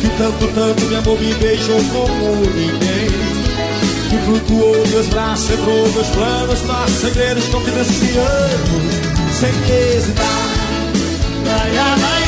[0.00, 3.08] Que tanto, tanto meu amor me beijou como ninguém
[4.08, 8.20] Que flutuou meus braços, quebrou meus planos Nossos segredos confidenciando
[9.32, 10.43] Sem hesitar
[11.66, 12.23] I am.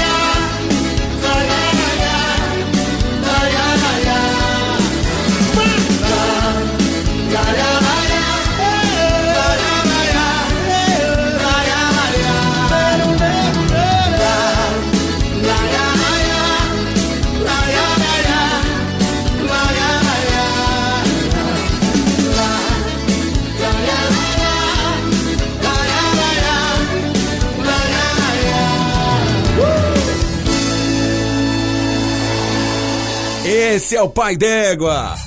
[33.77, 35.26] Esse é o pai d'égua.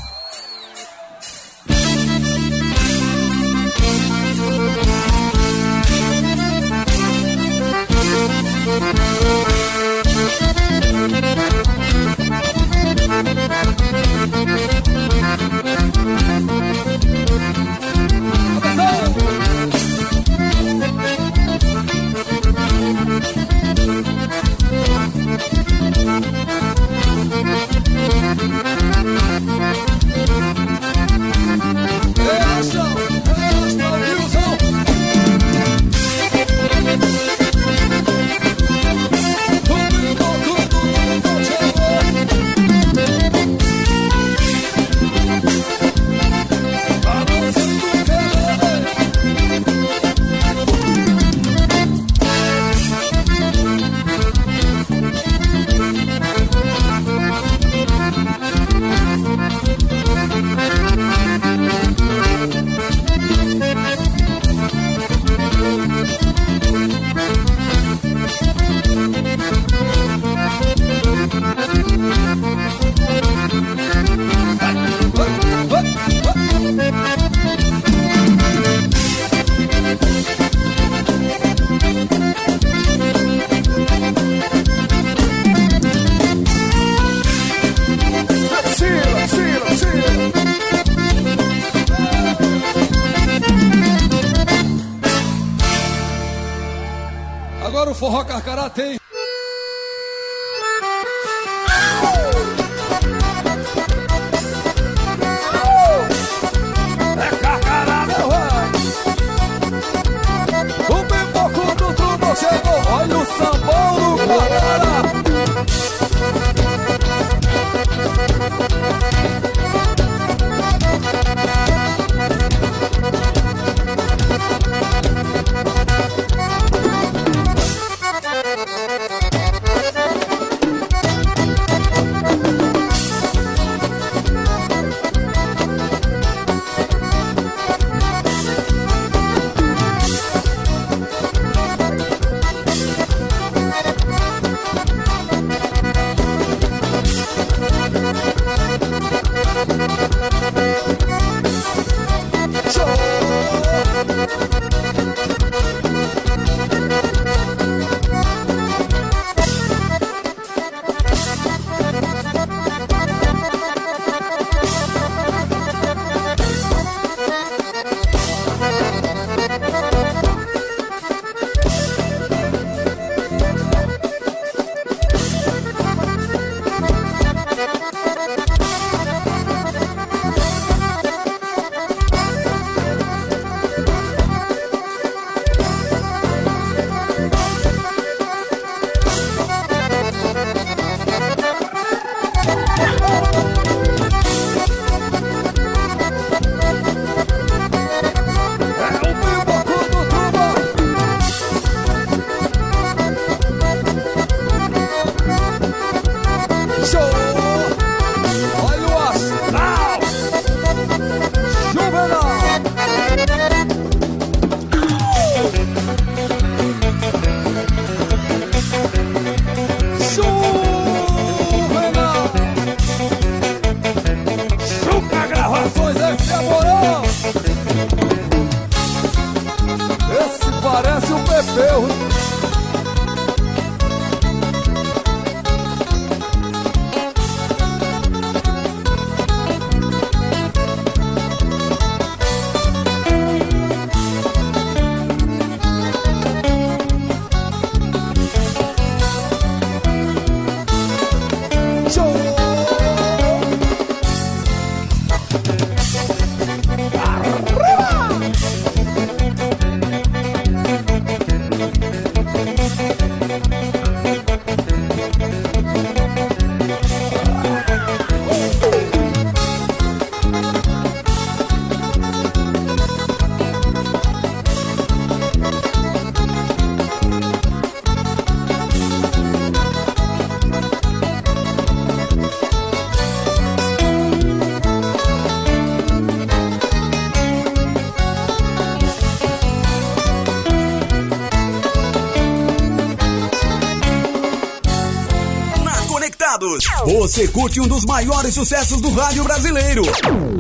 [297.10, 299.82] Você curte um dos maiores sucessos do rádio brasileiro.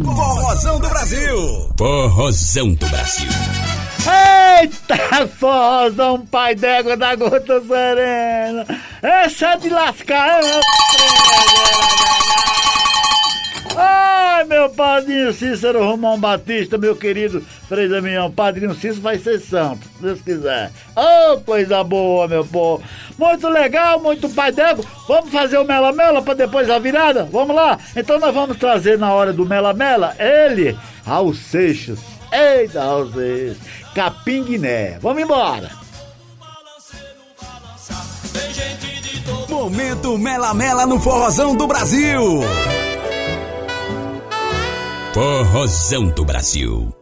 [0.05, 1.69] Forrozão do Brasil.
[1.75, 3.29] Forrozão do Brasil.
[4.61, 8.67] Eita, forrozão, pai d'égua da gota serena.
[9.01, 10.61] Essa é de lascar, é
[13.75, 19.87] Ai, meu padrinho Cícero Romão Batista, meu querido Frei Damião, padrinho Cícero vai ser santo,
[19.97, 20.71] se Deus quiser.
[20.95, 22.83] Ô, coisa boa, meu povo.
[23.17, 24.85] Muito legal, muito pai d'égua.
[25.09, 27.27] Vamos fazer o Mela Mela para depois a virada?
[27.31, 27.79] Vamos lá?
[27.95, 31.97] Então nós vamos trazer na hora do Mela Mela ele, Raul Seixas.
[32.31, 33.57] Eita, Raul Seixas.
[33.95, 34.99] Capim Guiné.
[35.01, 35.71] Vamos embora.
[39.49, 42.41] Momento Mela Mela no Forrozão do Brasil.
[45.11, 46.98] Forrozão do Brasil.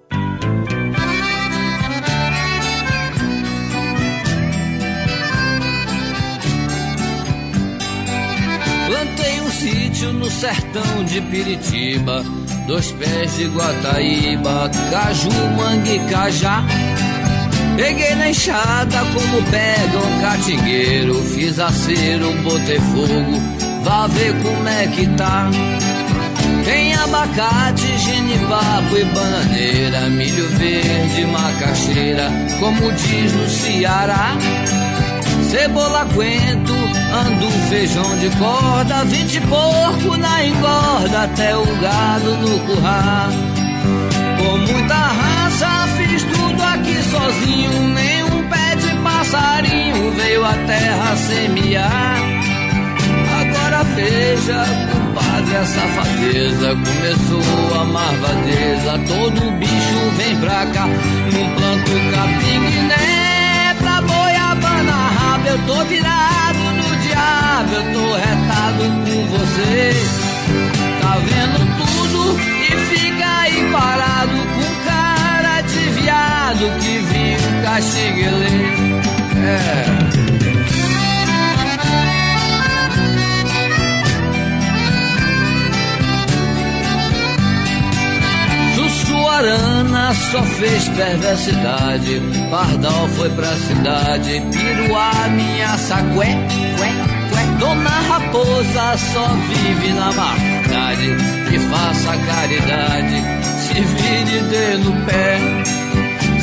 [10.13, 12.23] No sertão de Piritiba,
[12.65, 16.63] dois pés de Guataíba, caju, mangue cajá.
[17.75, 23.41] Peguei na enxada como pega um catingueiro, fiz acero, botei fogo,
[23.83, 25.49] vá ver como é que tá.
[26.65, 32.29] Tem abacate, genipapo e bananeira, milho verde, macaxeira,
[32.59, 34.35] como diz no Ceará.
[35.49, 43.29] Cebola, coentro, andu, feijão de corda, vinte porco na engorda, até o gado no curral.
[44.37, 52.17] Com muita raça fiz tudo aqui sozinho, nenhum pé de passarinho veio à terra semear.
[53.39, 58.99] Agora veja, compadre, a safadeza começou a marvadeza.
[59.07, 63.26] Todo bicho vem pra cá, num planto capim boiabana
[65.47, 69.93] Eu tô virado no diabo, eu tô retado com você.
[71.01, 78.57] Tá vendo tudo e fica aí parado com cara de viado que viu caxiguelê.
[79.45, 80.56] É.
[89.27, 92.21] Sussuarana só fez perversidade.
[92.49, 94.41] Pardal foi pra cidade.
[94.51, 96.37] Piruá, minha sagué.
[96.79, 96.91] Ué,
[97.35, 97.57] ué.
[97.59, 101.15] Dona Raposa só vive na maldade.
[101.49, 103.23] Que faça caridade.
[103.57, 105.37] Se vire de no pé.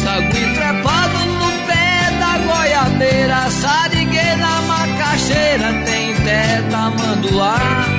[0.02, 3.50] Sagui trepado no pé da goiabeira.
[3.50, 5.72] Sarigueira, macaxeira.
[5.86, 7.93] Tem teta, manduá.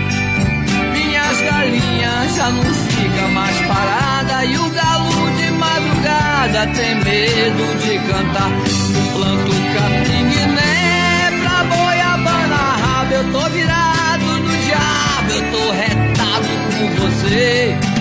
[1.66, 7.98] Minhas galinhas já não fica mais parada e o galo de madrugada tem medo de
[8.08, 8.50] cantar.
[8.50, 16.48] No planto capim guiné pra boiabana raba eu tô virado no diabo, eu tô retado
[16.70, 17.95] com você.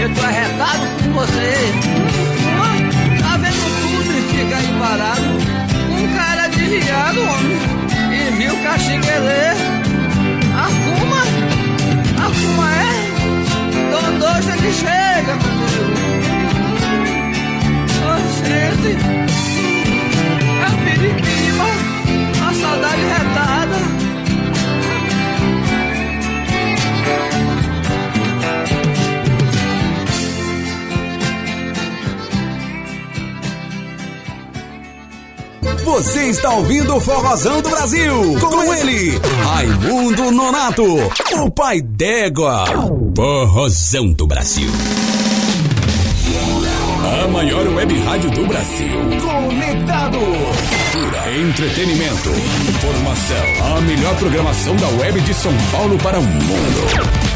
[0.00, 1.52] Eu tô arretado com você.
[3.20, 5.28] Tá vendo tudo e fica aí parado
[5.88, 7.58] com cara de viado, homem.
[8.12, 9.56] E viu caxinguele.
[10.54, 11.22] Arruma,
[12.22, 12.84] arruma é.
[13.90, 16.06] Dondoja ele chega, Deus.
[18.02, 18.90] Oh, gente.
[20.62, 21.68] É periquima.
[22.46, 23.35] A saudade retada.
[35.84, 38.38] Você está ouvindo o Forrozão do Brasil.
[38.40, 40.84] Com ele, Raimundo Nonato,
[41.42, 42.64] o pai d'égua.
[43.14, 44.68] Forrozão do Brasil.
[47.24, 49.00] A maior web rádio do Brasil.
[49.20, 50.20] Conectados.
[50.20, 52.30] Cultura, entretenimento,
[52.68, 53.76] informação.
[53.76, 57.35] A melhor programação da web de São Paulo para o mundo.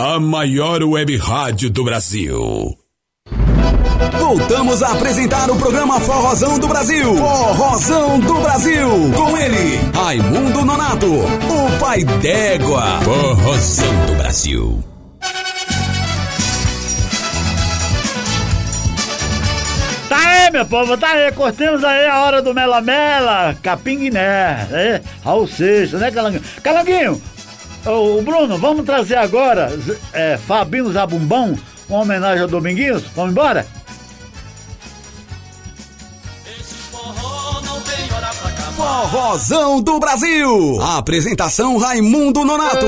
[0.00, 2.74] a maior web rádio do Brasil.
[4.18, 7.14] Voltamos a apresentar o programa Forrozão do Brasil.
[7.16, 8.88] Forrozão do Brasil.
[9.14, 13.00] Com ele, Raimundo Nonato, o pai d'égua.
[13.02, 14.84] Forrozão do Brasil.
[20.08, 21.30] Tá aí, meu povo, tá aí.
[21.32, 25.02] Curtimos aí a hora do Mela Mela, Capinguiné, né?
[25.22, 26.42] Raul Seixas, né, Calanguinho?
[26.62, 27.22] Calanguinho,
[27.86, 29.72] ô, Bruno, vamos trazer agora
[30.12, 31.58] é, Fabinho Zabumbão,
[31.88, 33.04] uma homenagem ao Dominguinhos?
[33.14, 33.66] Vamos embora?
[38.76, 40.80] Forrozão do Brasil.
[40.80, 42.86] Apresentação Raimundo Nonato.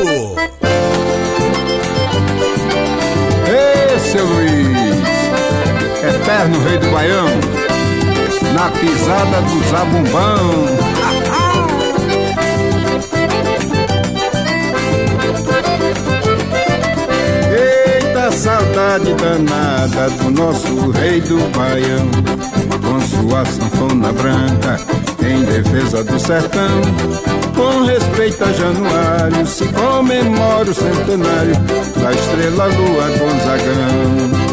[3.49, 4.99] Ê, seu Luiz,
[6.15, 7.29] eterno rei do Baião,
[8.55, 10.82] na pisada do Zabumbão.
[18.33, 22.11] Saudade danada do nosso rei do Baião,
[22.81, 24.79] com sua sanfona branca
[25.25, 26.81] em defesa do sertão.
[27.55, 31.55] Com respeito a Januário, se comemora o centenário
[32.01, 34.53] da estrela Lua Gonzagão.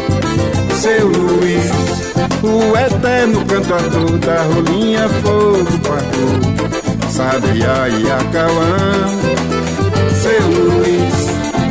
[0.78, 1.70] Seu Luiz,
[2.42, 9.40] o eterno cantador da rolinha fogo pagou, Sabiá e Acauã.
[10.22, 11.19] Seu Luiz,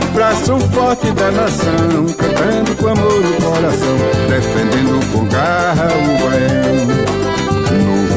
[0.09, 3.97] braço forte da nação, cantando com amor no coração,
[4.29, 7.19] defendendo com garra o baião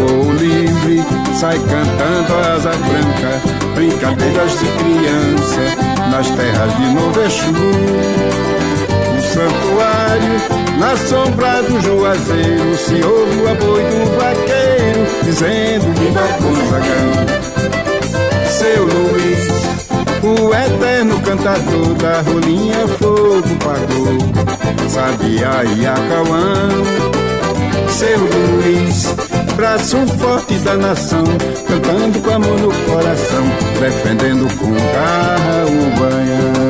[0.03, 1.03] voo livre,
[1.34, 3.40] sai cantando asa branca,
[3.74, 5.62] brincadeiras de criança,
[6.11, 7.53] nas terras de Novo Exu.
[9.16, 10.34] O santuário,
[10.78, 17.12] na sombra do Juazeiro, se ouve o apoio do vaqueiro, dizendo viva Gonzagão.
[18.51, 19.61] Seu Luiz,
[20.22, 24.18] o eterno cantador da rolinha fogo pagou,
[24.88, 26.68] Sabiá e Acauã.
[27.88, 29.14] Seu Luiz,
[29.56, 31.24] braço forte da nação,
[31.66, 33.44] cantando com amor no coração,
[33.80, 36.62] defendendo com garra o Baião.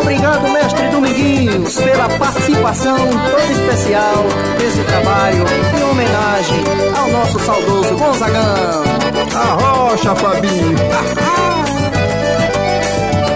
[0.00, 0.65] Obrigado, mestre
[1.74, 4.24] Pela participação toda especial
[4.60, 5.44] nesse trabalho
[5.76, 6.64] em homenagem
[6.96, 8.84] ao nosso saudoso Gonzagão.
[9.34, 10.78] Arrocha, Fabinho!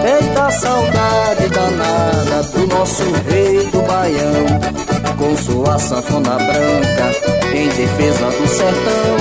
[0.05, 4.45] Eita saudade danada do nosso rei do Baião,
[5.17, 7.11] com sua sanfona branca
[7.53, 9.17] em defesa do sertão.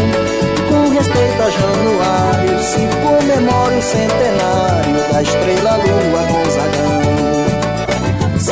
[0.69, 6.70] Com respeito a Januário, se comemora o centenário da estrela lua Gonzagão.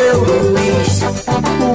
[0.09, 1.03] Seu Luiz,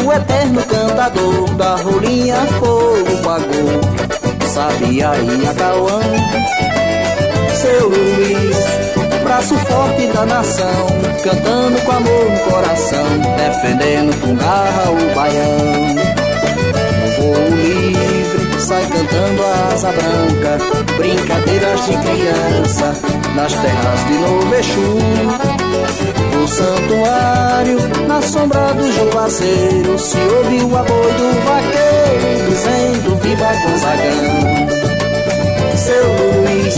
[0.04, 6.00] o eterno cantador da rolinha fogo pagou, Sabiá e Acauã.
[7.54, 8.58] Seu Luiz,
[9.24, 10.88] braço forte da nação,
[11.24, 13.06] cantando com amor no coração,
[13.38, 15.96] defendendo com garra o baião.
[17.06, 20.58] O voo livre sai cantando a asa branca,
[20.98, 22.96] brincadeiras de criança
[23.36, 25.43] nas terras de Novo
[25.84, 26.44] Exu.
[26.44, 27.78] O santuário,
[28.08, 34.64] na sombra do juazeiro, se ouve o apoio do vaqueiro, dizendo viva Gonzagão.
[35.78, 36.06] Seu
[36.42, 36.76] Luiz,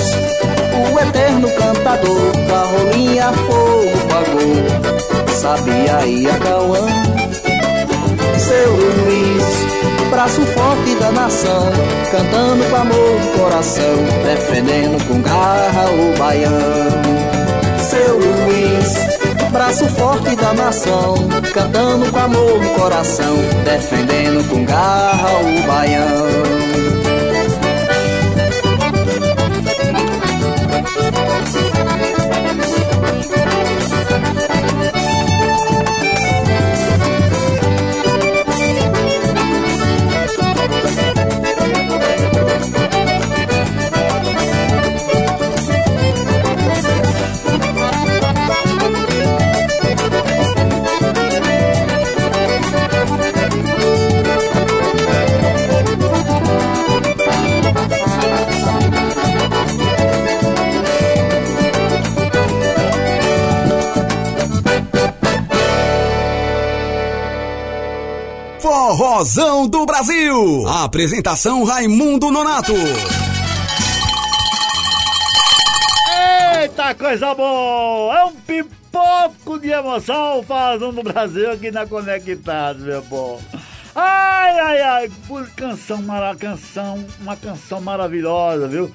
[0.93, 4.55] o eterno cantador da rolinha fogo pagou,
[5.33, 6.85] Sabiá e Acauã.
[8.37, 9.65] Seu Luiz,
[10.09, 11.71] braço forte da nação,
[12.11, 17.24] cantando com amor no coração, defendendo com garra o baião.
[19.55, 21.15] Abraço forte da nação,
[21.53, 26.94] cantando com amor no coração, defendendo com garra o baião.
[69.15, 70.67] Forrozão do Brasil.
[70.67, 72.73] Apresentação Raimundo Nonato.
[76.59, 78.13] Eita, coisa boa!
[78.13, 83.41] É um pipoco de emoção fazendo do Brasil aqui na Conectados, meu povo.
[83.95, 88.91] Ai, ai, ai, por canção, mara, canção, uma canção maravilhosa, viu?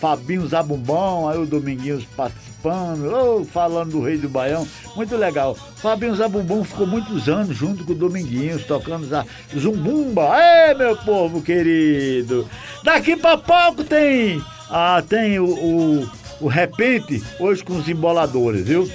[0.00, 5.54] Fabinho Zabumbão, aí o Dominguinhos participando, oh, falando do Rei do Baião, muito legal.
[5.54, 9.24] Fabinho Zabumbão ficou muitos anos junto com o Dominguinhos, tocando a
[9.56, 10.30] Zumbumba.
[10.38, 12.48] Ei, meu povo querido!
[12.84, 16.10] Daqui pra pouco tem, ah, tem o, o,
[16.42, 18.90] o Repente, hoje com os emboladores, viu?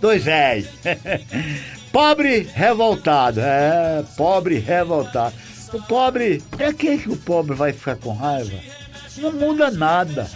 [0.00, 0.68] Dois velhos.
[1.90, 5.34] pobre revoltado, é, pobre revoltado.
[5.72, 8.56] O pobre, pra que, que o pobre vai ficar com raiva?
[9.18, 10.28] Não muda nada.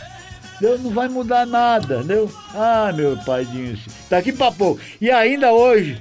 [0.60, 2.30] Deus não vai mudar nada, entendeu?
[2.54, 3.78] Ah, meu paidinho,
[4.10, 4.78] daqui pra pouco.
[5.00, 5.98] E ainda hoje,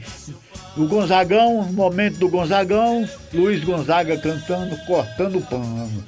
[0.76, 6.04] o Gonzagão, momento do Gonzagão, Luiz Gonzaga cantando, cortando pano.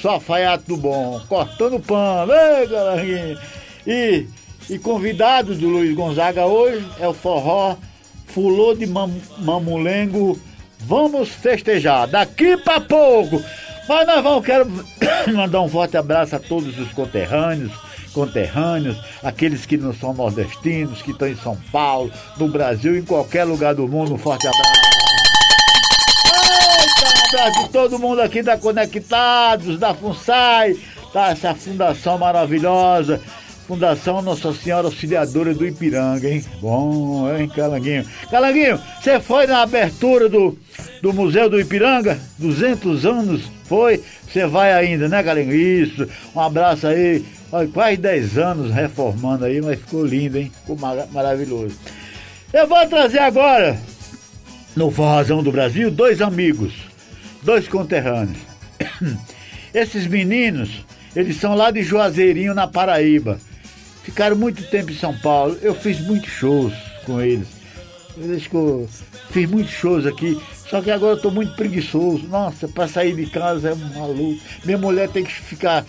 [0.00, 2.32] Só faiato do bom, cortando pano.
[2.32, 3.38] Ei, galerinha!
[3.86, 4.26] E,
[4.68, 7.76] e convidado do Luiz Gonzaga hoje é o forró
[8.32, 10.40] Fulô de mam, Mamulengo.
[10.80, 13.42] Vamos festejar daqui pra pouco.
[13.88, 14.66] Mas nós vamos, quero
[15.34, 17.72] mandar um forte abraço a todos os conterrâneos,
[18.12, 23.44] conterrâneos, aqueles que não são nordestinos, que estão em São Paulo, no Brasil, em qualquer
[23.44, 24.82] lugar do mundo, um forte abraço.
[26.34, 30.76] Eita, abraço todo mundo aqui da Conectados, da FUNSAI,
[31.12, 31.30] tá?
[31.30, 33.20] Essa fundação maravilhosa.
[33.66, 36.44] Fundação Nossa Senhora Auxiliadora do Ipiranga, hein?
[36.60, 38.04] Bom, hein, Calanguinho?
[38.28, 40.58] Calanguinho, você foi na abertura do,
[41.02, 42.18] do Museu do Ipiranga?
[42.38, 44.00] 200 anos foi?
[44.26, 45.82] Você vai ainda, né, Calanguinho?
[45.82, 47.24] Isso, um abraço aí.
[47.50, 50.50] Olha, quase 10 anos reformando aí, mas ficou lindo, hein?
[50.60, 51.76] Ficou mar maravilhoso.
[52.52, 53.78] Eu vou trazer agora,
[54.76, 56.72] no Forrozão do Brasil, dois amigos,
[57.42, 58.38] dois conterrâneos.
[59.74, 60.84] Esses meninos,
[61.16, 63.38] eles são lá de Juazeirinho, na Paraíba.
[64.04, 65.58] Ficaram muito tempo em São Paulo.
[65.62, 66.74] Eu fiz muitos shows
[67.04, 67.61] com eles.
[68.16, 68.88] Eles que eu
[69.30, 70.40] fiz muitos shows aqui.
[70.68, 72.26] Só que agora eu tô muito preguiçoso.
[72.28, 74.40] Nossa, pra sair de casa é um maluco.
[74.64, 75.84] Minha mulher tem que ficar.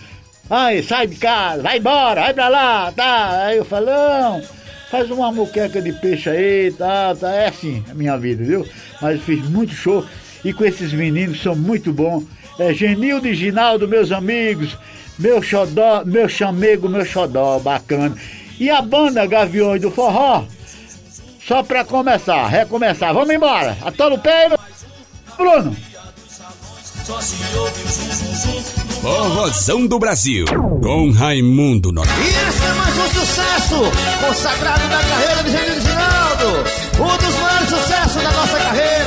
[0.48, 3.46] Ai, sai de casa, vai embora, vai pra lá, tá?
[3.46, 4.42] Aí eu falo, não,
[4.90, 7.32] faz uma moqueca de peixe aí, tá, tá.
[7.32, 8.66] É assim a minha vida, viu?
[9.00, 10.04] Mas fiz muito show
[10.44, 12.24] e com esses meninos são muito bons.
[12.58, 14.76] É Genildo e Ginaldo, meus amigos,
[15.18, 18.14] meu xodó, meu chamego, meu xodó, bacana.
[18.60, 20.44] E a banda Gaviões do Forró,
[21.46, 23.76] só pra começar, recomeçar, vamos embora.
[23.82, 24.50] A todo pé,
[25.36, 25.76] Bruno.
[29.02, 30.46] Forrozão do Brasil,
[30.82, 32.18] com Raimundo Nonato.
[32.20, 33.76] E esse é mais um sucesso
[34.26, 36.64] consagrado da carreira de Genildo Ginaldo.
[36.98, 39.03] Um dos maiores sucessos da nossa carreira.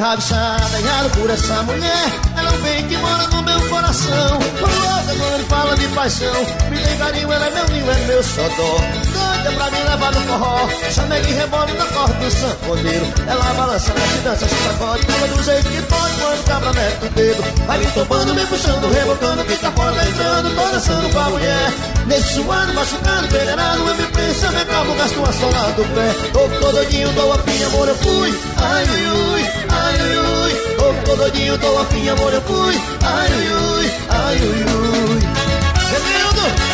[0.00, 2.20] Tô enrabiçada, errado por essa mulher.
[2.34, 4.38] Ela é um bem que mora no meu coração.
[4.38, 6.40] Louca quando fala de paixão.
[6.70, 9.09] Me tem carinho, ela é meu ninho, é meu xodó.
[9.30, 10.68] Doida pra me levar no forró.
[10.90, 13.06] Chamei que rebole na corda do sanfoneiro.
[13.28, 15.06] Ela balança, mexe, dança, se sacode.
[15.06, 17.44] Pula do jeito que pode quando o cabra mete o dedo.
[17.66, 19.44] Vai me tomando, me puxando, rebocando.
[19.44, 21.72] Fica fora entrando, tô dançando com a mulher.
[22.06, 23.88] Nesse suando, machucando, peneirado.
[23.88, 26.30] Eu me penso, me acabo, gasto uma sola do pé.
[26.32, 28.40] Tô todo doidinho, tô afim, amor, eu fui.
[28.56, 30.54] Ai, ui, ai, ui.
[30.76, 32.80] Tô todo doidinho, tô afim, amor, eu fui.
[33.02, 35.30] Ai, ui, ai, ui, ui.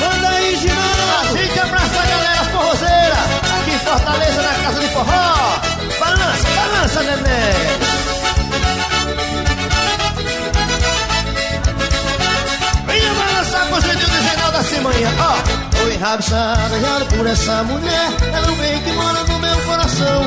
[0.00, 0.96] Manda aí, Ginaldo.
[1.32, 1.75] A gente abraça
[3.96, 5.60] Fortaleza, na casa de forró.
[5.98, 7.56] Balança, balança, neném.
[12.86, 15.82] Venha balançar com o Genildo e Ginaldo assim manhã, ó.
[15.82, 20.24] Oi, enrabiçado, errado por essa mulher Ela é o bem que mora no meu coração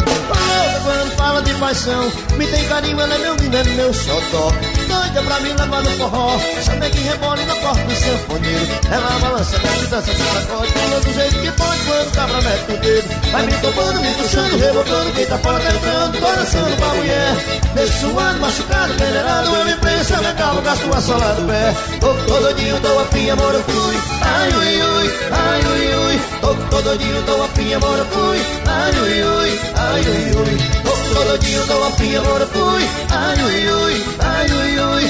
[0.84, 4.52] quando fala de paixão Me tem carinho, ela é meu lindo, é meu xodó
[5.00, 6.40] Doida pra me levar no forró.
[6.62, 11.14] Saber que rebole no corpo do sanfoneiro Ela balança, mexe, dança, se sacode Pula do
[11.14, 13.32] jeito que pode quando o cabra mete o dedo.
[13.32, 17.36] Vai me tomando, me puxando, rebocando Quem tá fora cantando, coração pra mulher.
[17.76, 21.76] Deixo suando, machucado, peneirado Eu me prensa, me calo, gasto a sola do pé.
[22.02, 23.98] Tô, tô doidinho, tô afim, amor, eu fui.
[24.22, 26.22] Ai, ui, ui, ai, ui, ui.
[26.42, 28.42] Tô, tô doidinho, tô afim, amor, eu fui.
[28.68, 32.84] Ai, ui, ui, ai, ui, ui Tô afim, amor, eu fui.
[33.12, 35.06] Ai, ui, ui, ai, ui, ui.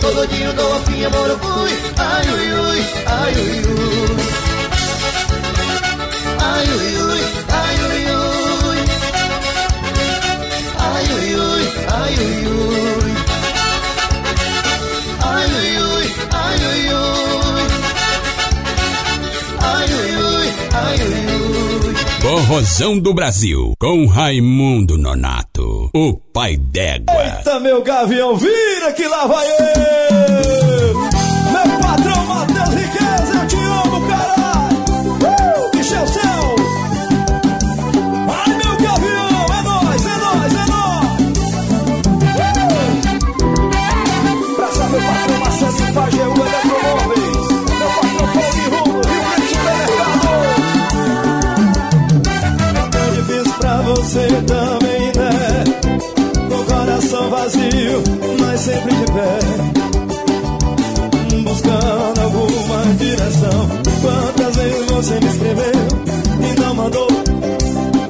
[0.00, 1.72] Tô afim, amor, eu fui.
[1.98, 4.16] Ai, ui, ui, ai, ui, ui.
[6.40, 8.02] Ai, ui, ui, ai, ui,
[8.68, 8.80] ui.
[10.78, 12.71] Ai, ui, ui, ai, ui, ui
[22.32, 27.36] Corrosão do Brasil, com Raimundo Nonato, o pai d'égua.
[27.36, 30.61] Eita, meu gavião, vira que lá vai eu!
[58.72, 59.38] Sempre de pé.
[61.42, 63.68] Buscando alguma direção.
[64.00, 65.72] Quantas vezes você me escreveu
[66.40, 67.08] e não mandou?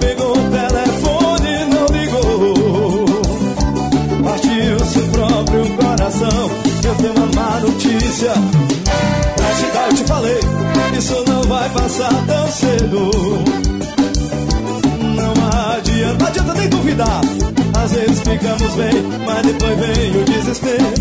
[0.00, 3.04] Pegou o telefone e não ligou.
[4.24, 6.50] Partiu seu próprio coração.
[6.84, 8.32] Eu tenho uma má notícia.
[9.36, 10.40] Pra dar, eu te falei.
[10.96, 13.10] Isso não vai passar tão cedo.
[15.16, 15.32] Não
[15.74, 17.20] adianta, não adianta nem duvidar.
[17.82, 20.94] Às vezes ficamos bem, mas depois vem o desespero.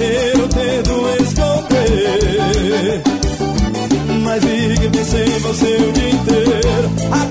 [0.00, 3.02] Eu tento esconder,
[4.24, 7.29] mas vi que pensei em você o dia inteiro.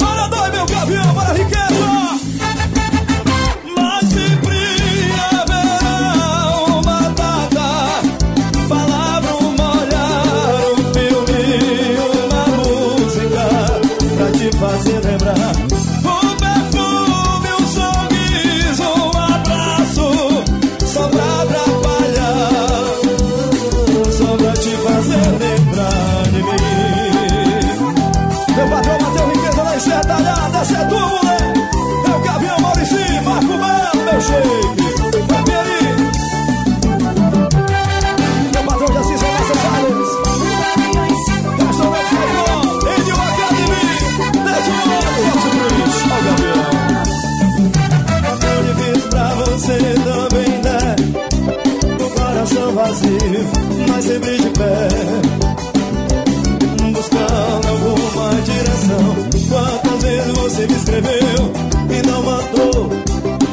[53.00, 53.46] Vazio,
[53.88, 54.88] mas sempre de pé
[56.92, 59.16] buscando alguma direção.
[59.50, 61.54] Quantas vezes você me escreveu
[61.90, 62.90] e não mandou?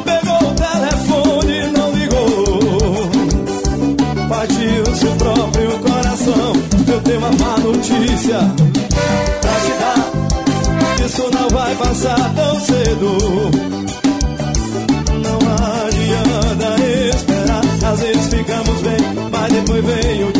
[0.03, 3.09] Pegou o telefone e não ligou.
[4.27, 6.53] Partiu seu próprio coração.
[6.87, 8.39] Eu tenho uma má notícia
[9.41, 11.05] pra te dar.
[11.05, 13.76] Isso não vai passar tão cedo.
[19.81, 20.36] Bem, mas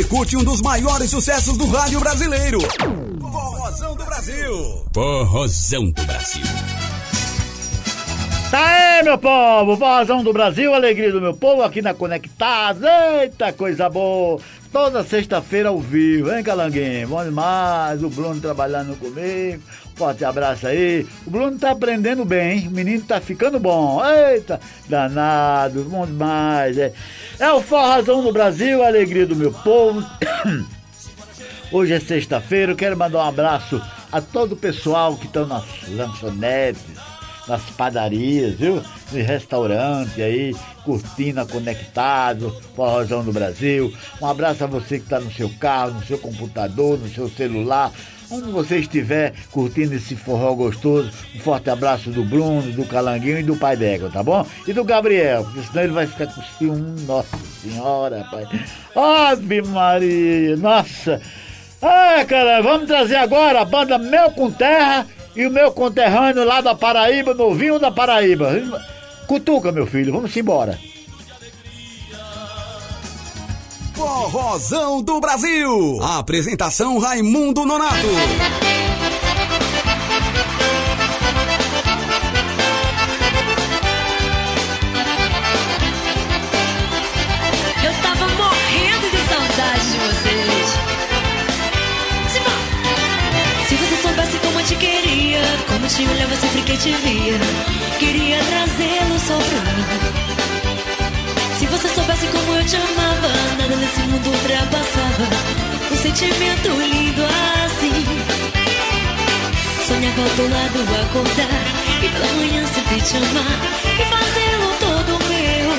[0.00, 2.58] Você curte um dos maiores sucessos do rádio brasileiro.
[3.20, 4.84] Forrozão do Brasil.
[4.94, 6.42] Forrozão do Brasil.
[8.50, 12.82] Tá aí, meu povo, vozão do Brasil, alegria do meu povo aqui na Conectados.
[12.82, 14.40] Eita, coisa boa.
[14.72, 17.08] Toda sexta-feira ao vivo, hein, Calanguinho?
[17.08, 19.62] Bom demais, o Bruno trabalhando comigo.
[20.00, 21.06] Forte abraço aí.
[21.26, 22.68] O Bruno tá aprendendo bem, hein?
[22.68, 24.00] O menino tá ficando bom.
[24.02, 24.58] Eita,
[24.88, 26.78] danado, bom demais.
[26.78, 26.90] É,
[27.38, 30.02] é o Forrazão no Brasil, a alegria do meu povo.
[31.70, 33.78] Hoje é sexta-feira, eu quero mandar um abraço
[34.10, 36.80] a todo o pessoal que estão nas lanchonetes,
[37.46, 38.82] nas padarias, viu?
[39.12, 43.92] No restaurante aí, curtindo, conectado, Forrozão do Brasil.
[44.18, 47.92] Um abraço a você que está no seu carro, no seu computador, no seu celular,
[48.30, 51.10] onde você estiver curtindo esse forró gostoso.
[51.34, 54.46] Um forte abraço do Bruno, do Calanguinho e do Pai Dégua, tá bom?
[54.66, 57.02] E do Gabriel, porque senão ele vai ficar com ciúme.
[57.02, 58.46] Nossa Senhora, pai.
[58.94, 61.20] Ave Maria, nossa.
[61.82, 66.60] Ah, cara, vamos trazer agora a banda Meu com Terra e o meu conterrâneo lá
[66.60, 68.60] da Paraíba, novinho da Paraíba.
[69.26, 70.78] Cutuca, meu filho, vamos embora.
[74.00, 76.02] Forrozão do Brasil.
[76.02, 78.06] Apresentação Raimundo Nonato.
[87.84, 90.66] Eu tava morrendo de saudade de vocês.
[92.32, 92.60] Simão!
[93.68, 97.38] Se você soubesse como eu te queria, como te olhava sempre que te via,
[97.98, 100.20] queria trazê-lo mim.
[101.58, 103.09] Se você soubesse como eu te amava,
[103.70, 105.28] nada nesse mundo ultrapassava
[105.92, 108.04] um sentimento lindo assim.
[109.86, 111.62] Sonhava ao teu lado acordar
[112.02, 113.60] e pela manhã sempre te amar
[113.94, 115.70] e fazê-lo todo meu.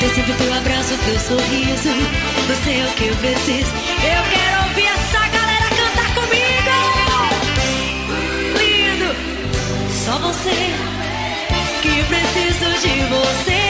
[0.00, 1.92] Ter sempre teu abraço, teu sorriso.
[2.48, 3.72] Você é o que eu preciso.
[4.02, 6.74] Eu quero ouvir essa galera cantar comigo.
[8.58, 9.10] Lindo,
[10.04, 10.58] só você
[11.82, 13.61] que preciso de você.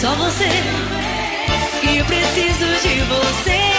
[0.00, 0.48] Só você
[1.82, 3.69] que eu preciso de você.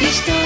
[0.00, 0.43] Estou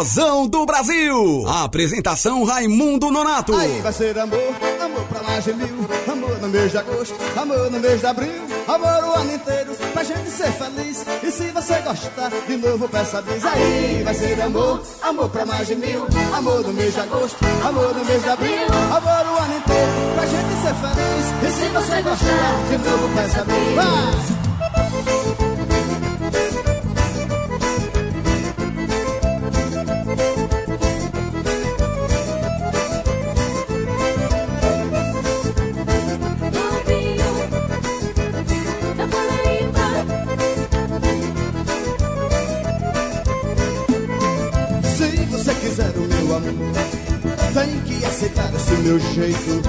[0.00, 1.46] Forrozão do Brasil.
[1.46, 3.54] Apresentação Raimundo Nonato.
[3.54, 5.86] Aí vai ser amor, amor pra mais de mil.
[6.10, 8.42] Amor no mês de agosto, amor no mês de abril.
[8.66, 11.04] Amor o ano inteiro, pra gente ser feliz.
[11.22, 13.44] E se você gostar, de novo peça bis.
[13.44, 16.06] Aí vai ser amor, amor pra mais de mil.
[16.34, 18.66] Amor no mês de agosto, amor no mês de abril.
[18.70, 21.26] Amor o ano inteiro, pra gente ser feliz.
[21.42, 24.39] E se você gostar, de novo peça bis.
[48.90, 49.62] Meu jeito.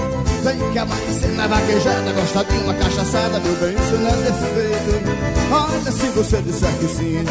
[0.43, 5.21] Tem que amanhecer na vaquejada, gostar de uma cachaçada, meu bem, isso não é defeito.
[5.51, 7.23] Olha, se você disser que sim,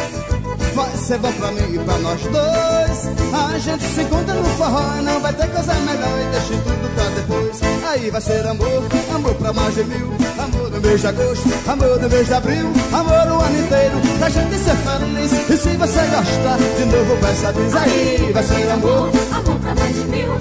[0.73, 3.09] vai ser bom pra mim e pra nós dois.
[3.33, 7.03] A gente se encontra no forró não vai ter coisa melhor e deixa tudo pra
[7.09, 7.59] depois.
[7.89, 10.13] Aí vai ser amor, amor pra mais de mil.
[10.39, 12.71] Amor no mês de agosto, amor no mês de abril.
[12.93, 15.49] Amor o ano inteiro, pra gente ser feliz.
[15.49, 17.75] E se você gostar, de novo peça bis.
[17.75, 20.33] Aí vai ser amor, Amor pra mais de mil,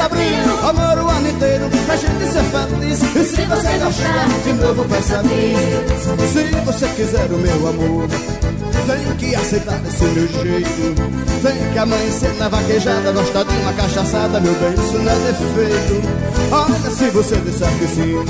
[0.00, 0.68] abril.
[0.68, 3.02] Amor o ano inteiro, pra gente ser feliz.
[3.02, 6.32] E se você gostar, de novo peça bis.
[6.32, 8.08] Se você quiser o meu amor.
[8.88, 10.94] Tem que aceitar esse meu jeito
[11.42, 16.08] Tem que amanhecer na vaquejada Gostar de uma cachaçada, meu bem, isso não é defeito
[16.50, 18.24] Olha, se você disser que sim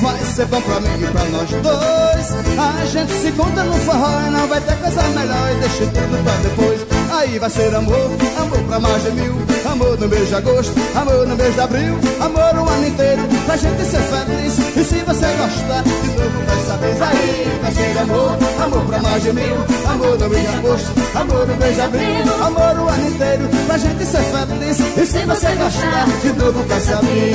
[0.00, 4.20] Vai ser bom pra mim e pra nós dois A gente se conta no forró
[4.26, 8.10] e não vai ter coisa melhor E deixa tudo pra depois Aí vai ser amor,
[8.38, 9.34] amor pra mais de mil.
[9.70, 11.94] Amor no mês de agosto, amor no mês de abril.
[12.20, 14.58] Amor o ano inteiro, pra gente ser feliz.
[14.76, 19.22] E se você gostar, de novo vai saber Aí vai ser amor, amor pra mais
[19.22, 19.56] de mil.
[19.88, 22.44] Amor no mês de agosto, amor no mês de abril.
[22.44, 24.78] Amor o ano inteiro, pra gente ser feliz.
[24.78, 27.34] E se você gostar, de novo vai saber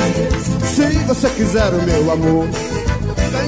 [0.65, 2.88] Se você quiser o meu amor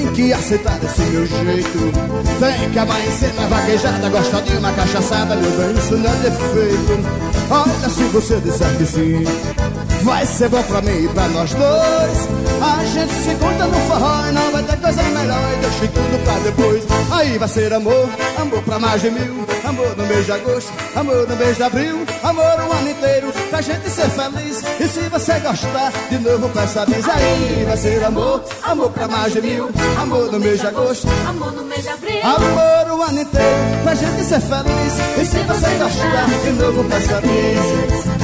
[0.01, 1.91] tem que aceitar esse meu jeito.
[2.39, 7.21] Tem que amanhecer na vaquejada Gostar de uma cachaçada Meu bem, isso não é defeito.
[7.49, 9.60] Olha, se você disser que sim
[10.03, 12.29] Vai ser bom pra mim e pra nós dois.
[12.61, 15.53] A gente se conta no forró E não vai ter coisa melhor.
[15.53, 16.83] E deixa tudo pra depois.
[17.11, 19.45] Aí vai ser amor, amor pra mais de mil.
[19.63, 22.05] Amor no mês de agosto, amor no mês de abril.
[22.23, 24.63] Amor o ano inteiro Pra gente ser feliz.
[24.79, 27.65] E se você gostar De novo peça bis Aí.
[27.65, 29.69] Vai ser amor, amor pra mais de mil.
[29.99, 32.19] Amor no mês de agosto Amor no mês de abril.
[32.23, 34.93] Amor o ano inteiro Pra gente ser feliz.
[35.19, 38.20] E se você gostar De novo peça bis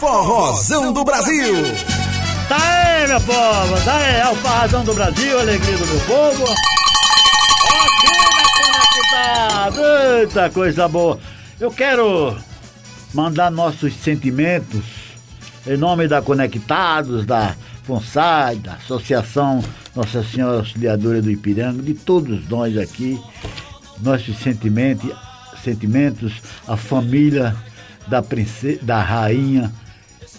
[0.00, 1.87] Forrozão do Brasil.
[3.08, 6.44] Meu povo, tá aí, é o Farrazão do Brasil, alegria do meu povo.
[7.80, 9.80] Aqui na Conectado,
[10.20, 11.18] eita coisa boa.
[11.58, 12.36] Eu quero
[13.14, 14.84] mandar nossos sentimentos
[15.66, 19.64] em nome da Conectados, da FONSAI, da Associação
[19.96, 23.18] Nossa Senhora Auxiliadora do Ipiranga, de todos nós aqui,
[24.02, 25.10] nossos sentimentos,
[25.64, 26.34] sentimentos,
[26.66, 27.56] a família
[28.06, 29.72] da princesa, da rainha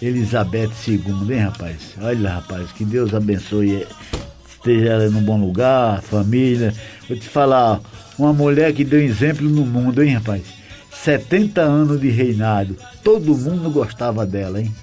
[0.02, 1.96] Elizabeth II, hein, rapaz?
[2.02, 3.86] Olha, rapaz, que Deus abençoe,
[4.48, 6.74] esteja ela num bom lugar, família.
[7.08, 7.82] Vou te falar,
[8.18, 10.44] uma mulher que deu exemplo no mundo, hein, rapaz?
[10.92, 14.74] 70 anos de reinado, todo mundo gostava dela, hein?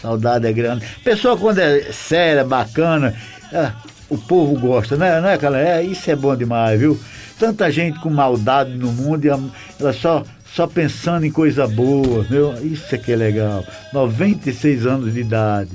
[0.00, 0.84] Saudade é grande.
[1.04, 3.14] Pessoa quando é séria, bacana,
[3.52, 3.70] é,
[4.08, 5.58] o povo gosta, né, né, cara?
[5.58, 6.98] É, isso é bom demais, viu?
[7.38, 10.24] Tanta gente com maldade no mundo e ela só
[10.54, 13.64] só pensando em coisa boa, meu, isso é que é legal.
[13.92, 15.70] 96 anos de idade.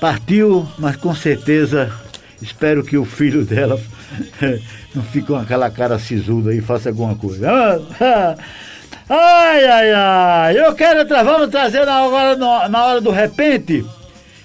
[0.00, 1.90] Partiu, mas com certeza
[2.42, 3.80] espero que o filho dela
[4.94, 7.48] não fique com aquela cara sisuda e faça alguma coisa.
[9.06, 10.58] Ai, ai, ai.
[10.58, 13.84] Eu quero, vamos trazer na hora, na hora do repente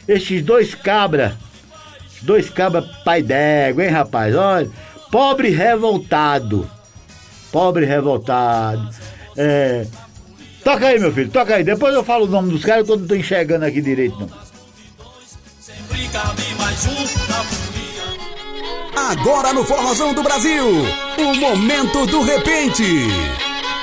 [0.06, 1.38] esses dois cabra.
[2.22, 4.36] Dois cabra pai d'égua, hein, rapaz?
[4.36, 4.70] Olha,
[5.10, 6.70] pobre revoltado.
[7.54, 8.90] Pobre revoltado.
[9.42, 9.86] É.
[10.66, 11.64] Toca aí, meu filho, toca aí.
[11.64, 14.30] Depois eu falo o nome dos caras que eu tô enxergando aqui direito.
[19.10, 20.66] Agora no Forrozão do Brasil,
[21.18, 22.84] o momento do repente.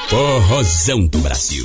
[0.09, 1.65] Forrozão do Brasil.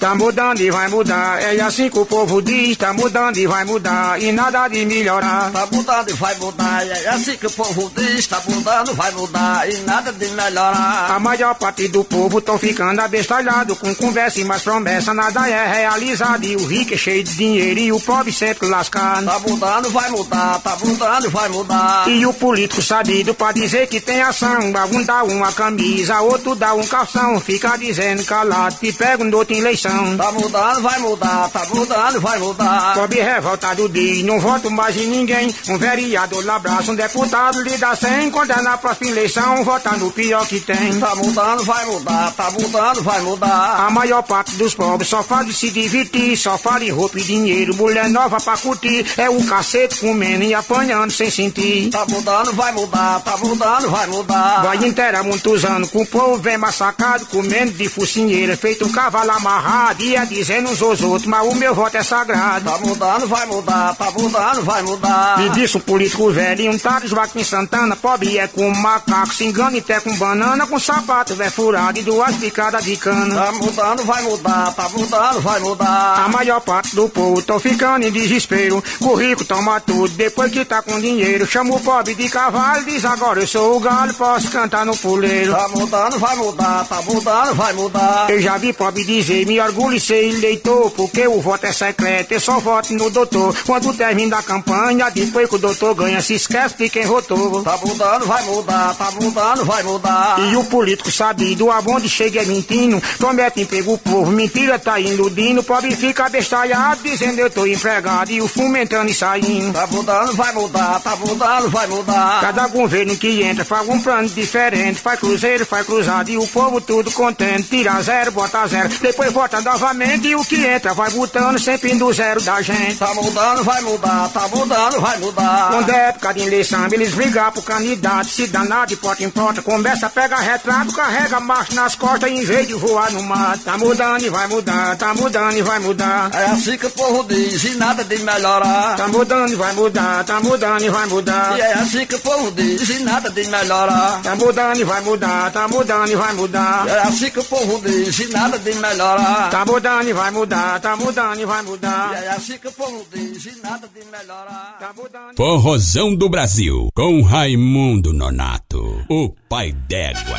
[0.00, 3.66] Tá mudando e vai mudar, é assim que o povo diz, tá mudando e vai
[3.66, 5.50] mudar, e nada de melhorar.
[5.52, 9.70] Tá mudando e vai mudar, é assim que o povo diz, tá mudando, vai mudar,
[9.70, 11.10] e nada de melhorar.
[11.10, 15.66] A maior parte do povo tão ficando abestalhado, com conversa e mais promessa, nada é
[15.66, 19.26] realizado, e o rico é cheio de dinheiro, e o pobre sempre lascado.
[19.26, 22.08] Tá mudando, vai mudar, tá mudando, vai mudar.
[22.08, 26.72] E o político sabido pra dizer que tem ação, um dá uma camisa, outro dá
[26.72, 30.16] um calção, fica dizendo calado, te perguntam outra eleição, eleição.
[30.16, 32.94] Tá mudando, vai mudar, tá mudando, vai mudar.
[32.94, 35.54] Pobre revoltado diz, não voto mais em ninguém.
[35.68, 38.30] Um vereador lhe abraça, um deputado lhe dá cem.
[38.30, 40.98] Quando na próxima eleição, vota no pior que tem.
[40.98, 43.86] Tá mudando, vai mudar, tá mudando, vai mudar.
[43.86, 47.22] A maior parte dos pobres só fala de se divertir, só fala em roupa e
[47.22, 47.74] dinheiro.
[47.74, 51.90] Mulher nova pra curtir, é o cacete comendo e apanhando sem sentir.
[51.90, 54.62] Tá mudando, vai mudar, tá mudando, vai mudar.
[54.62, 59.30] Vai inteira muitos anos, com o povo vem massacrado, comendo de focinheira, feito um cavalo
[59.30, 62.70] amarrado, ia dizendo uns aos outros, mas o meu voto é sagrado.
[62.70, 65.38] Tá mudando, vai mudar, tá mudando, vai mudar.
[65.38, 69.44] Me disse um político velho um tal de Joaquim Santana, pobre é com macaco, se
[69.44, 73.34] engana e até com banana, com sapato velho furado e duas picadas de cana.
[73.34, 76.24] Tá mudando, vai mudar, tá mudando, vai mudar.
[76.24, 80.64] A maior parte do povo tô ficando em desespero, o rico toma tudo, depois que
[80.64, 84.50] tá com dinheiro, chama o pobre de cavalo, diz agora eu sou o galo, posso
[84.50, 85.52] cantar no puleiro.
[85.52, 88.30] Tá mudando, vai mudar, tá mudando, vai mudar.
[88.30, 89.58] Eu já vi pobre dizer, me
[90.00, 93.54] ser eleitor, porque o voto é secreto, eu só voto no doutor.
[93.66, 97.62] Quando termina a campanha, depois que o doutor ganha, se esquece de quem votou.
[97.62, 100.40] Tá mudando, vai mudar, tá mudando, vai mudar.
[100.40, 105.62] E o político sabido, aonde chega é mentindo, promete emprego o povo, mentira tá iludindo,
[105.62, 109.72] pobre fica bestalhado, dizendo eu tô empregado, e o fumo entrando e saindo.
[109.72, 112.40] Tá mudando, vai mudar, tá mudando, vai mudar.
[112.40, 116.80] Cada governo que entra faz um plano diferente, faz cruzeiro, faz cruzado, e o povo
[116.80, 121.58] tudo contente, tira zero, bota zero, depois vota novamente, e o que entra vai botando
[121.58, 122.96] sempre do zero da gente.
[122.96, 125.68] Tá mudando, vai mudar, tá mudando, vai mudar.
[125.70, 129.62] Quando é época de eleição, eles brigam pro candidato, se danar de porta em porta,
[129.62, 133.58] começa a pegar retrato, carrega marcha nas costas em vez de voar no mar.
[133.58, 136.30] Tá mudando e vai mudar, tá mudando e vai mudar.
[136.32, 138.96] É assim que o povo diz e nada de melhorar.
[138.96, 141.56] Tá mudando e vai mudar, tá mudando e vai mudar.
[141.56, 144.20] E é assim que o povo diz e nada de melhorar.
[144.22, 146.84] Tá mudando e vai mudar, tá mudando e vai mudar.
[146.88, 149.49] É assim que o povo diz e nada de melhorar.
[149.50, 152.12] Tá mudando e vai mudar, tá mudando e vai mudar.
[152.12, 154.76] E é assim que o povo diz e nada de melhorar.
[154.78, 155.36] Tá mudando.
[155.36, 160.38] Forrozão do Brasil, com Raimundo Nonato, o pai d'égua.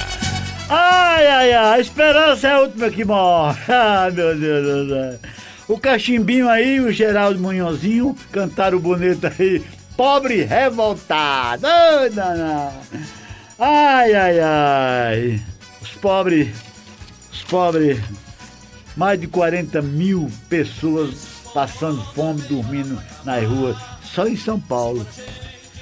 [0.70, 3.60] Ai, ai, ai, a esperança é a última que morre.
[3.68, 5.20] Ai, meu Deus do céu.
[5.68, 9.62] O cachimbinho aí, o Geraldo Munhozinho, cantaram bonito aí.
[9.98, 11.68] Pobre revoltado.
[11.68, 12.10] Ai,
[13.60, 15.42] ai, ai, ai.
[15.82, 16.48] Os pobres,
[17.34, 18.00] os pobres,
[18.96, 25.06] mais de 40 mil pessoas passando fome, dormindo nas ruas, só em São Paulo.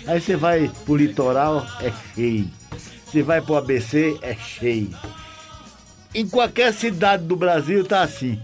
[0.07, 2.49] Aí você vai pro litoral, é cheio.
[3.06, 4.95] Você vai pro ABC, é cheio.
[6.14, 8.40] Em qualquer cidade do Brasil tá assim.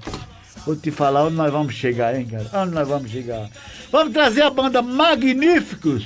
[0.66, 2.64] Vou te falar onde nós vamos chegar, hein, cara?
[2.64, 3.50] Onde nós vamos chegar?
[3.92, 6.06] Vamos trazer a banda Magníficos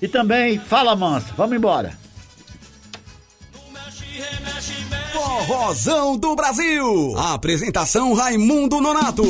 [0.00, 1.32] e também Fala Mansa.
[1.36, 1.96] Vamos embora.
[5.22, 7.16] Forrozão do Brasil.
[7.16, 9.22] Apresentação Raimundo Nonato.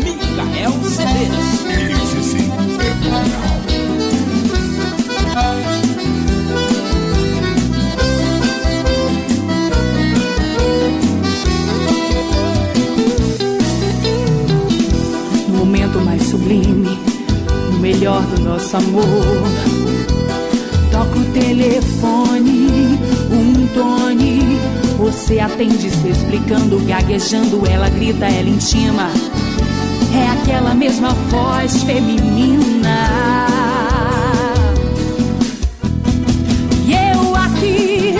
[0.00, 1.44] Micael Cedeiros.
[15.48, 16.96] No momento mais sublime,
[17.72, 19.83] no melhor do nosso amor.
[20.94, 24.60] Toca o telefone, um tone.
[24.96, 29.10] Você atende se explicando, gaguejando, ela grita, ela intima.
[30.14, 33.08] É aquela mesma voz feminina.
[36.86, 38.14] E eu aqui,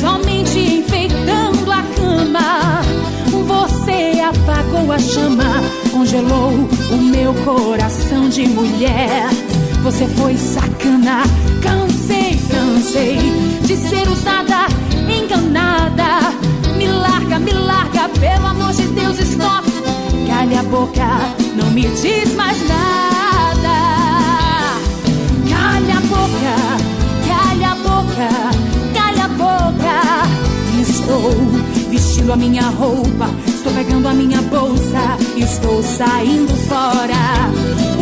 [0.00, 2.82] somente enfeitando a cama.
[3.46, 5.62] Você apagou a chama,
[5.92, 9.28] congelou o meu coração de mulher.
[9.84, 11.22] Você foi sacana,
[11.62, 11.89] cansei,
[12.80, 13.18] cansei
[13.66, 14.66] de ser usada,
[15.06, 16.32] enganada.
[16.78, 19.68] Me larga, me larga, pelo amor de Deus, stop.
[20.26, 21.06] Calha a boca,
[21.56, 23.76] não me diz mais nada.
[25.50, 26.56] Calha a boca,
[27.28, 28.28] calha a boca,
[28.94, 30.80] calha a boca.
[30.80, 31.32] Estou
[31.90, 37.99] vestindo a minha roupa, estou pegando a minha bolsa, estou saindo fora.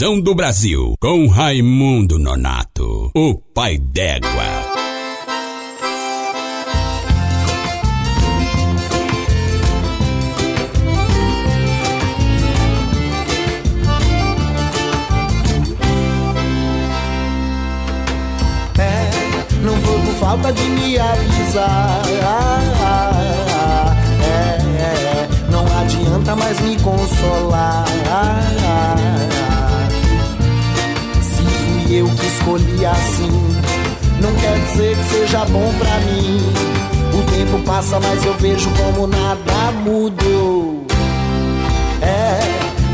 [0.00, 4.30] Do Brasil, com Raimundo Nonato, o pai d'égua.
[18.78, 19.10] É,
[19.62, 22.02] não foi por falta de me avisar.
[24.22, 27.99] É, é, não adianta mais me consolar.
[32.50, 33.30] Escolhi assim,
[34.20, 36.40] não quer dizer que seja bom pra mim.
[37.12, 40.84] O tempo passa, mas eu vejo como nada mudou.
[42.02, 42.40] É,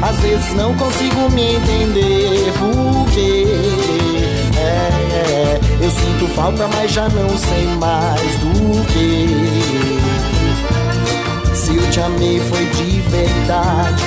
[0.02, 3.46] às vezes não consigo me entender por quê.
[4.58, 9.96] É, é, eu sinto falta, mas já não sei mais do que.
[11.54, 14.04] Se eu te amei foi de verdade,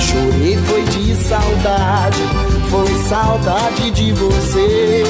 [0.00, 2.22] chorei foi de saudade,
[2.70, 5.04] foi saudade de você.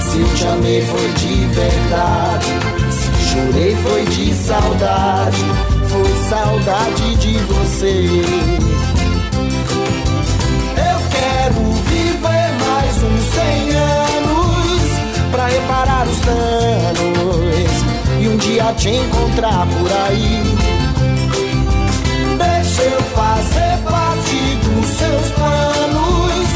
[0.00, 2.46] Se eu te amei foi de verdade,
[2.90, 5.44] se chorei foi de saudade,
[5.88, 8.22] foi saudade de você.
[10.76, 14.16] Eu quero viver mais uns 100 anos
[15.30, 17.86] pra reparar os danos
[18.20, 20.55] e um dia te encontrar por aí.
[22.86, 26.48] Eu fazer parte dos seus planos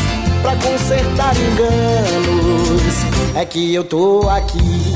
[0.42, 2.94] pra consertar enganos.
[3.34, 4.94] É que eu tô aqui.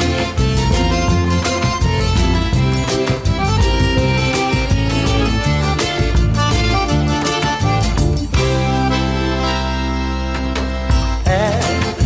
[11.26, 11.50] É,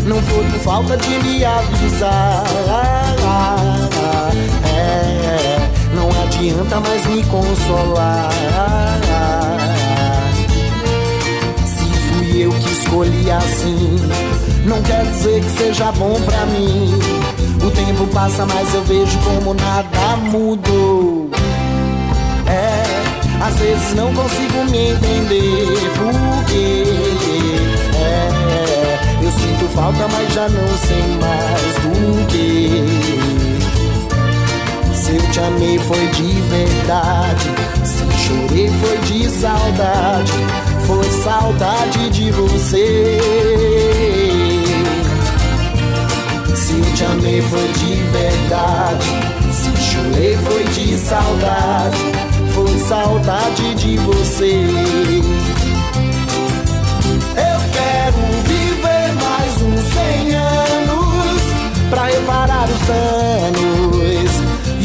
[0.06, 2.44] não foi por falta de me avisar.
[6.38, 8.30] Adianta mais me consolar.
[11.66, 13.98] Se fui eu que escolhi assim,
[14.64, 16.96] não quer dizer que seja bom pra mim.
[17.60, 21.28] O tempo passa, mas eu vejo como nada mudou.
[22.46, 26.84] É, às vezes não consigo me entender por quê.
[27.96, 33.47] É, eu sinto falta, mas já não sei mais do que.
[35.08, 37.50] Se eu te amei foi de verdade,
[37.82, 40.32] se chorei foi de saudade,
[40.86, 43.18] foi saudade de você.
[46.54, 49.06] Se eu te amei foi de verdade,
[49.50, 51.98] se chorei foi de saudade,
[52.52, 54.60] foi saudade de você.
[57.34, 61.42] Eu quero viver mais uns 100 anos
[61.88, 63.37] pra reparar os danos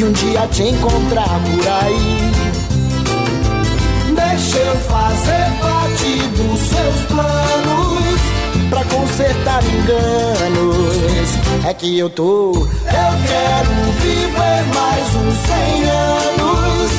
[0.04, 2.32] um dia te encontrar por aí.
[4.14, 8.20] Deixa eu fazer parte dos seus planos
[8.70, 11.28] pra consertar enganos.
[11.66, 13.70] É que eu tô, eu quero
[14.02, 16.92] viver mais uns 100 anos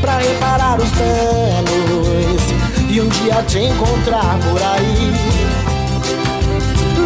[0.00, 2.42] pra reparar os danos
[2.90, 5.12] e um dia te encontrar por aí.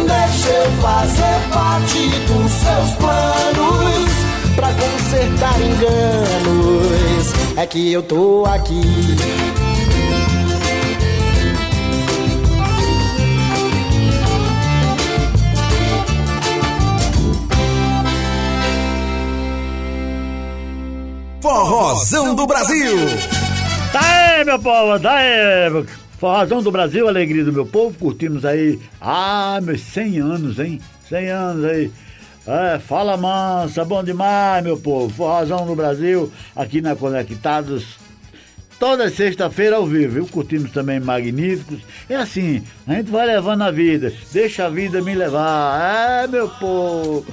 [0.05, 4.16] Deixa eu fazer parte dos seus planos
[4.57, 7.27] pra consertar enganos.
[7.55, 8.81] É que eu tô aqui.
[21.39, 22.97] Forrozão do Brasil.
[23.93, 25.85] Tá aí, meu povo, tá aí.
[26.19, 30.81] Forrozão do Brasil, alegria do meu povo, curtimos aí, ah, meus 100 anos, hein?
[31.07, 31.91] 100 anos aí.
[32.47, 35.13] É, fala mansa, bom demais, meu povo.
[35.13, 37.97] Forrozão do Brasil, aqui na Conectados,
[38.79, 40.27] toda sexta-feira ao vivo, viu?
[40.27, 41.81] Curtimos também Magníficos.
[42.09, 46.23] É assim, a gente vai levando a vida, deixa a vida me levar.
[46.23, 47.25] É, meu povo.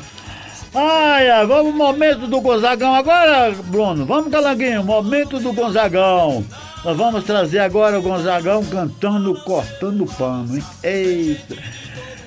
[0.75, 4.05] Ai, ai, vamos momento do Gonzagão agora, Bruno.
[4.05, 6.45] Vamos, Calanguinho, momento do Gonzagão.
[6.85, 10.65] Nós vamos trazer agora o Gonzagão cantando, cortando pano, hein?
[10.83, 11.57] Eita.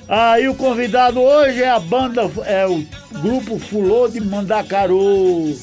[0.10, 2.82] Aí o convidado hoje é a banda, é o
[3.22, 5.54] grupo Fulô de Mandacaru.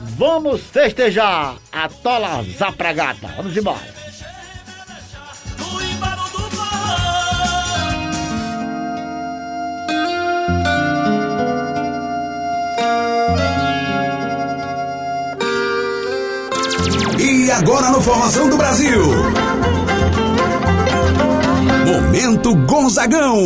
[0.00, 3.28] Vamos festejar a Tola Zapragata.
[3.36, 3.94] Vamos embora.
[17.18, 19.63] E agora no Formação do Brasil.
[21.84, 23.36] Momento Gonzagão.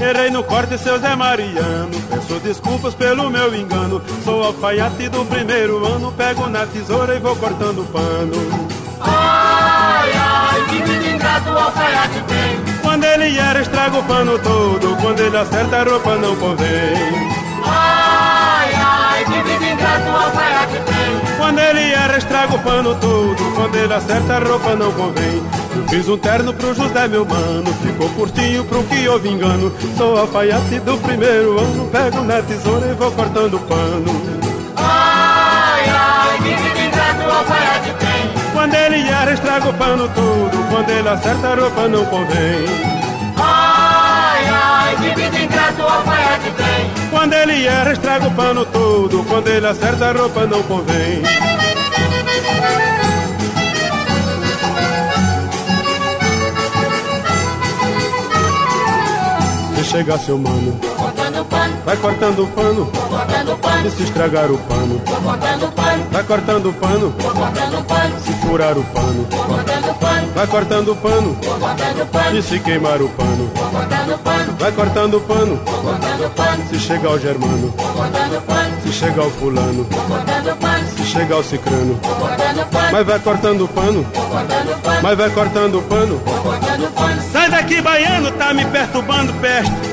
[0.00, 1.90] Errei no corte, seu Zé Mariano.
[2.08, 4.00] Peço desculpas pelo meu engano.
[4.24, 6.10] Sou alfaiate do primeiro ano.
[6.12, 8.68] Pego na tesoura e vou cortando pano.
[8.98, 12.80] Ai, ai, que vida ingrato o alfaiate tem.
[12.80, 14.96] Quando ele era, estraga o pano todo.
[15.02, 17.39] Quando ele acerta, a roupa não convém.
[17.70, 21.36] Ai, ai, que vida ingrato o alfaiate tem.
[21.36, 23.54] Quando ele era, estraga o pano todo.
[23.54, 25.42] Quando ele acerta, a roupa não convém.
[25.76, 27.72] Eu fiz um terno pro José, meu mano.
[27.82, 29.72] Ficou curtinho pro que houve engano.
[29.96, 31.88] Sou alfaiate do primeiro ano.
[31.88, 34.40] Pego na tesoura e vou cortando pano.
[34.76, 38.52] Ai, ai, que vida ingrato o alfaiate tem.
[38.52, 40.70] Quando ele era, estraga o pano todo.
[40.70, 42.99] Quando ele acerta, a roupa não convém.
[44.90, 47.08] Ai, ai, que vida ingrato o alfaiate tem.
[47.10, 49.24] Quando ele era, estraga o pano todo.
[49.24, 51.22] Quando ele acerta, a roupa não convém.
[59.76, 60.78] Se chegar seu mano,
[61.90, 62.86] vai cortando o pano.
[62.86, 67.12] cortando pano, E se estragar o pano, cortando pano, vai cortando o pano.
[67.20, 71.34] cortando pano, Se furar o pano, cortando pano, vai cortando o pano.
[71.34, 75.56] cortando pano, E se queimar o pano, cortando pano, vai cortando o pano.
[75.56, 81.04] cortando pano, Se chegar o germano, cortando pano, se chegar o fulano, cortando pano, se
[81.04, 85.78] chegar o cicrano, cortando pano, mas vai cortando o pano, cortando pano, mas vai cortando
[85.78, 86.20] o pano.
[86.20, 87.22] cortando pano.
[87.32, 89.89] Sai daqui, baiano, tá me perturbando, peste.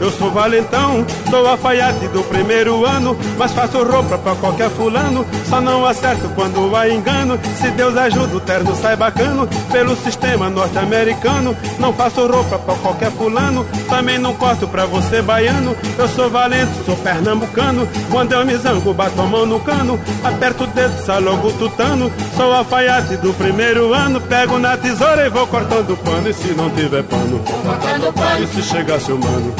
[0.00, 5.26] Eu sou valentão, sou alfaiate do primeiro ano, mas faço roupa pra qualquer fulano.
[5.48, 7.38] Só não acerto quando há engano.
[7.60, 9.46] Se Deus ajuda, o terno sai bacano.
[9.70, 13.66] Pelo sistema norte-americano, não faço roupa pra qualquer fulano.
[13.88, 15.76] Também não corto pra você, baiano.
[15.98, 17.86] Eu sou valente, sou pernambucano.
[18.10, 20.00] Quando eu me zango, bato a mão no cano.
[20.24, 22.10] Aperto o dedo, sai logo tutano.
[22.36, 24.20] Sou alfaiate do primeiro ano.
[24.20, 26.28] Pego na tesoura e vou cortando pano.
[26.28, 29.52] E se não tiver pano, Cortando pano, e se chegar seu mano,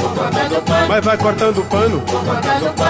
[0.89, 2.03] mas vai cortando pano.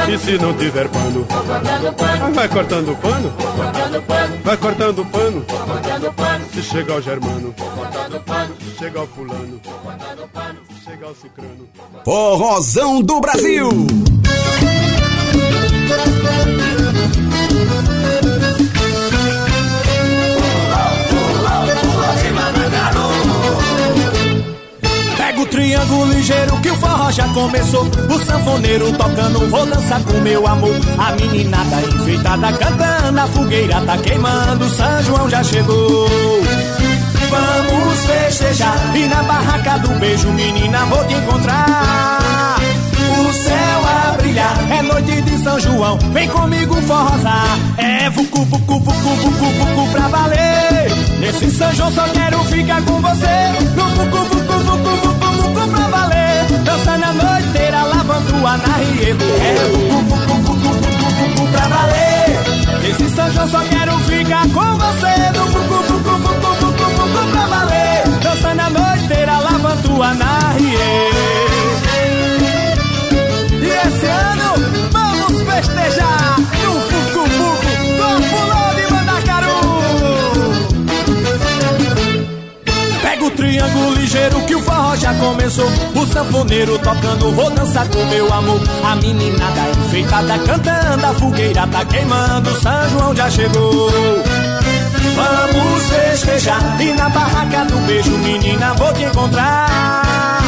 [0.09, 3.35] E se não tiver pano, cortando pano, mas vai cortando pano.
[4.45, 5.45] Vai cortando pano.
[6.53, 7.55] Se chegar o germano,
[8.59, 9.61] se chegar o fulano,
[10.69, 11.69] se chegar o cicrano.
[12.05, 13.69] Forrozão do Brasil.
[25.41, 27.85] Pega o triângulo ligeiro que o forró já começou.
[27.85, 30.75] O sanfoneiro tocando, vou dançar com meu amor.
[30.99, 34.69] A meninada enfeitada cantando, a fogueira tá queimando.
[34.69, 36.09] São João já chegou.
[37.31, 42.59] Vamos festejar e na barraca do beijo, menina, vou te encontrar.
[43.21, 45.99] O céu a brilhar, é noite de São João.
[46.13, 47.59] Vem comigo forrosar.
[47.79, 50.93] É vucu, vucu, vucu, vucu, vucu pra valer.
[51.19, 53.77] Nesse São João só quero ficar com você.
[53.77, 54.40] No vucu, vucu,
[55.91, 56.45] valer.
[56.65, 59.25] Dançando a noite inteira, lavando a narrieta.
[59.25, 59.55] É
[61.15, 62.81] vucu pra valer.
[62.83, 65.15] Nesse São João só quero ficar com você.
[65.37, 68.03] No vucu, vucu, vucu, vucu pra valer.
[68.23, 71.51] Dançando a noite inteira, lavando a narrieta.
[73.53, 74.55] E esse ano
[74.93, 76.37] vamos festejar
[83.51, 85.69] triângulo ligeiro que o forró já começou.
[85.95, 88.61] O sanfoneiro tocando, vou dançar com meu amor.
[88.85, 92.51] A meninada enfeitada cantando, a fogueira tá queimando.
[92.61, 93.91] São João já chegou.
[95.17, 100.43] Vamos festejar e na barraca do beijo, menina, vou te encontrar.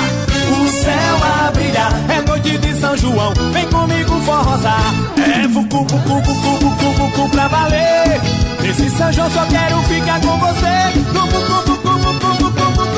[0.50, 4.94] O céu a brilhar, é noite de São João, vem comigo forrosar.
[5.18, 8.20] É vucu, vucu, vucu, vucu, vucu pra valer.
[8.62, 11.00] Nesse São João só quero ficar com você.
[11.12, 12.41] No vucu, vucu, vucu,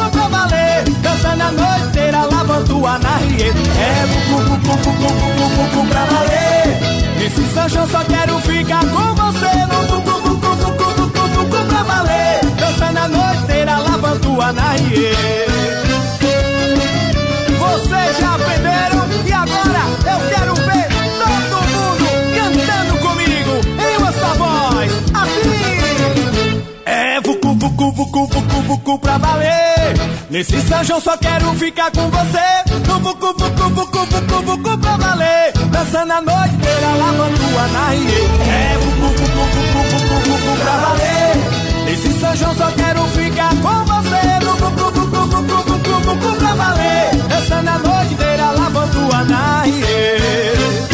[0.04, 0.84] vucu pra valer.
[1.02, 3.58] Dançando a noite inteira, lavando a narrieta.
[3.58, 6.78] É vucu, vucu, vucu, vucu, vucu pra valer.
[7.18, 9.52] Nesse João só quero ficar com você.
[9.70, 12.40] No vucu, vucu, vucu, vucu, vucu pra valer.
[12.58, 15.16] Dançando a noite inteira, lavando a naie.
[17.58, 19.82] Vocês já aprenderam e agora
[20.12, 20.63] eu quero
[27.90, 29.94] vucu, vucu, vucu, vucu, pra valer.
[30.30, 32.64] Nesse São João só quero ficar com você.
[32.88, 35.52] No vucu, vucu, vucu, vucu, vucu pra valer.
[35.70, 38.06] Dançando a noite inteira, lavando a naie.
[38.48, 41.36] É vucu, vucu, vucu, vucu, vucu pra valer.
[41.84, 44.44] Nesse São João só quero ficar com você.
[44.44, 47.14] No vucu, vucu, vucu, vucu, vucu pra valer.
[47.28, 50.93] Dançando a noite inteira, lavando a naie.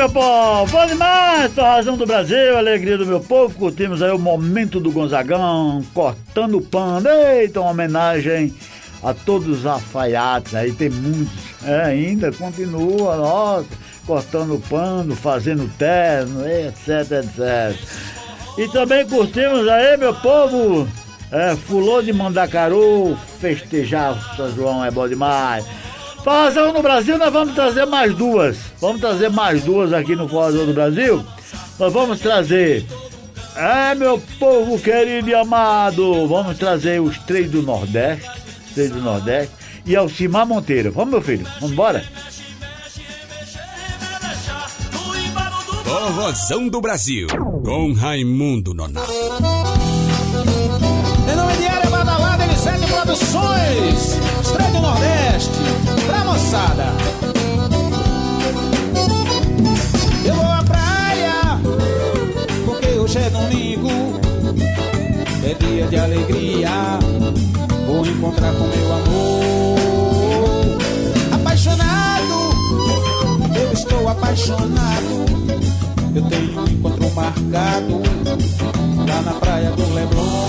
[0.00, 0.72] Meu povo!
[0.72, 1.52] Bom demais!
[1.52, 3.54] Sua razão do Brasil, alegria do meu povo.
[3.54, 7.06] Curtimos aí o momento do Gonzagão, cortando o pano.
[7.06, 8.54] Eita, uma homenagem
[9.02, 11.34] a todos os alfaiates aí, tem muitos.
[11.66, 13.66] É, ainda continua, nossa,
[14.06, 17.78] cortando o pano, fazendo terno, etc, etc.
[18.56, 20.88] E também curtimos aí, meu povo,
[21.30, 25.66] é, Fulô de Mandacaru, festejar São João é bom demais.
[26.22, 28.56] Forrozão no Brasil, nós vamos trazer mais duas.
[28.80, 31.24] Vamos trazer mais duas aqui no Forrozão do Brasil.
[31.78, 32.84] Nós vamos trazer.
[33.56, 36.28] É, meu povo querido e amado.
[36.28, 38.28] Vamos trazer os três do Nordeste.
[38.66, 39.54] os Três do Nordeste.
[39.86, 40.92] E Alcimar Monteiro.
[40.92, 41.46] Vamos, meu filho?
[41.54, 42.04] Vamos embora?
[45.84, 47.26] Forrozão do Brasil.
[47.64, 49.10] Com Raimundo Nonato.
[51.30, 55.50] Em nome de Área Badalada, Elisete Produções, Estreia do Nordeste,
[56.10, 56.86] pra moçada.
[60.24, 61.60] Eu vou à praia,
[62.64, 64.20] porque hoje é domingo,
[65.44, 66.70] é dia de alegria.
[67.86, 69.78] Vou encontrar com meu amor.
[71.32, 72.38] Apaixonado,
[73.54, 75.20] eu estou apaixonado.
[76.14, 78.02] Eu tenho um encontro marcado
[79.08, 80.48] lá na praia do Leblon.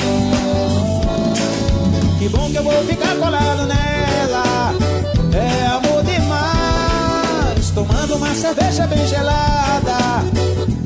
[2.18, 5.01] Que bom que eu vou ficar colado nela.
[5.34, 7.70] É amor demais.
[7.74, 9.98] Tomando uma cerveja bem gelada.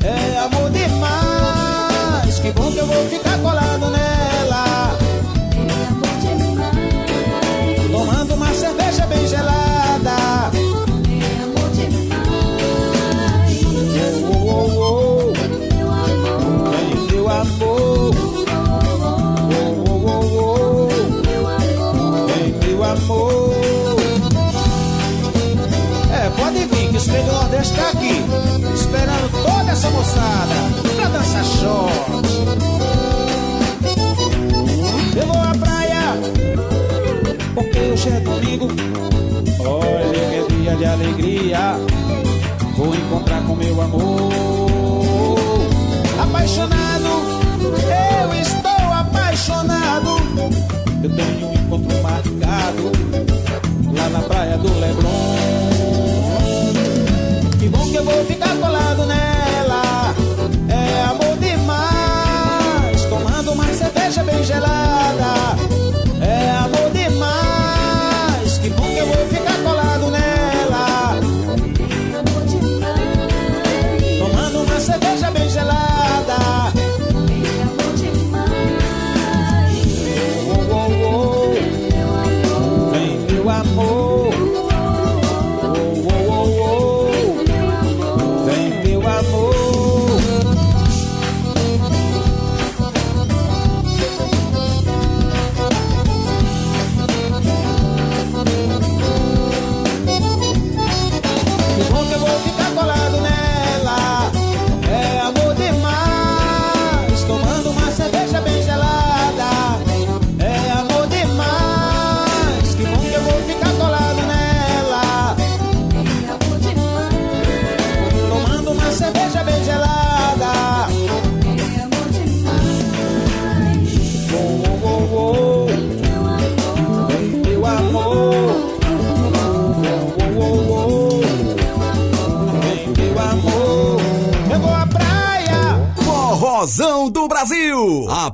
[0.04, 2.38] É amor demais.
[2.38, 4.15] Que bom que eu vou ficar colado nela.
[27.06, 28.20] Espelho do Nordeste tá aqui,
[28.74, 30.54] esperando toda essa moçada
[30.96, 32.26] pra dançar short.
[35.16, 36.16] Eu vou à praia,
[37.54, 38.66] porque hoje é domingo.
[39.60, 41.76] Olha que é dia de alegria.
[42.76, 44.32] Vou encontrar com meu amor.
[46.20, 47.08] Apaixonado,
[47.62, 50.16] eu estou apaixonado.
[51.04, 52.90] Eu tenho um encontro marcado
[53.94, 55.55] lá na praia do Leblon.
[57.96, 60.14] Que eu vou ficar colado nela.
[60.68, 63.02] É amor demais.
[63.08, 64.95] Tomando uma cerveja bem gelada.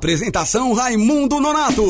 [0.03, 1.89] Apresentação Raimundo Nonato.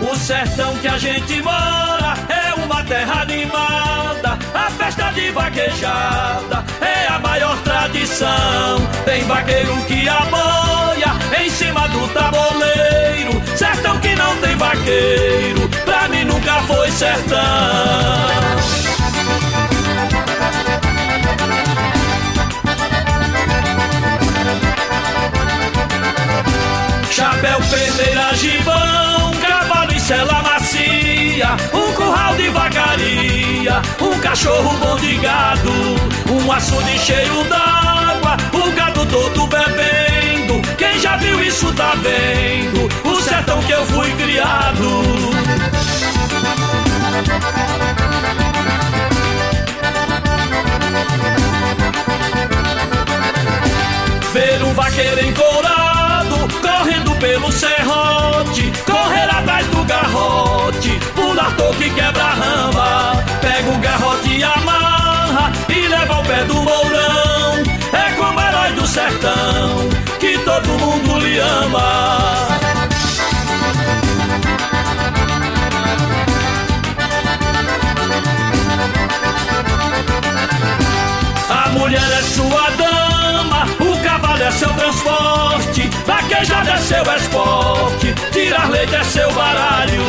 [0.00, 7.08] O sertão que a gente mora é uma terra animada, a festa de vaquejada é
[7.08, 8.78] a maior tradição.
[9.04, 11.08] Tem vaqueiro que aboia
[11.42, 15.69] em cima do tabuleiro, sertão que não tem vaqueiro,
[16.00, 17.38] pra mim nunca foi sertão.
[27.10, 35.16] Chapéu, peneira, gibão, cavalo e sela macia, um curral de vacaria, um cachorro bom de
[35.16, 35.70] gado,
[36.30, 40.62] um açude cheio d'água, o gado todo bebendo.
[40.78, 45.59] Quem já viu isso tá vendo, o sertão que eu fui criado.
[54.32, 63.24] Ver um vaqueiro encorado, correndo pelo serrote, correr atrás do garrote, pular toque quebra rama,
[63.40, 67.62] pega o garrote e amarra e leva ao pé do mourão.
[67.92, 69.88] É como herói do sertão,
[70.20, 72.40] que todo mundo lhe ama.
[81.90, 88.94] Mulher é sua dama, o cavalo é seu transporte, vaquejada é seu esporte, tirar leite
[88.94, 90.00] é seu baralho,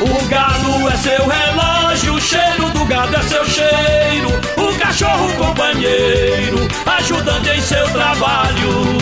[0.00, 6.68] o gado é seu relógio, o cheiro do gado é seu cheiro, o cachorro companheiro,
[6.98, 8.98] ajudante em seu trabalho.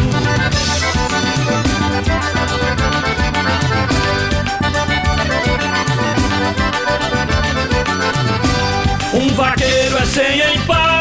[9.15, 10.96] Um vaqueiro é sem trabalha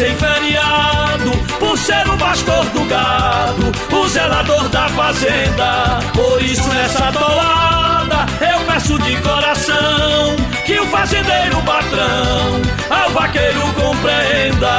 [0.00, 5.98] sem feriado, por ser o pastor do gado, o zelador da fazenda.
[6.14, 14.72] Por isso nessa toada eu peço de coração que o fazendeiro patrão ao vaqueiro compreenda.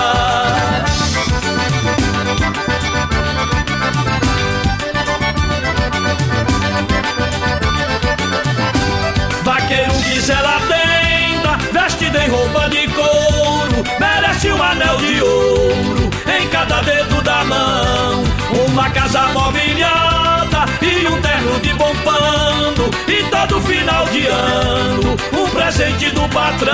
[9.44, 13.84] Vaqueiro diz ela tenda, vestido em roupa de couro,
[14.42, 16.10] merece um anel de ouro
[16.40, 18.24] em cada dedo da mão,
[18.68, 25.50] uma casa mobiliada e um terno de bom pano, e todo final de ano um
[25.50, 26.72] presente do patrão.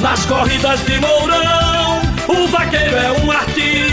[0.00, 3.91] Nas corridas de Mourão, o vaqueiro é um artista,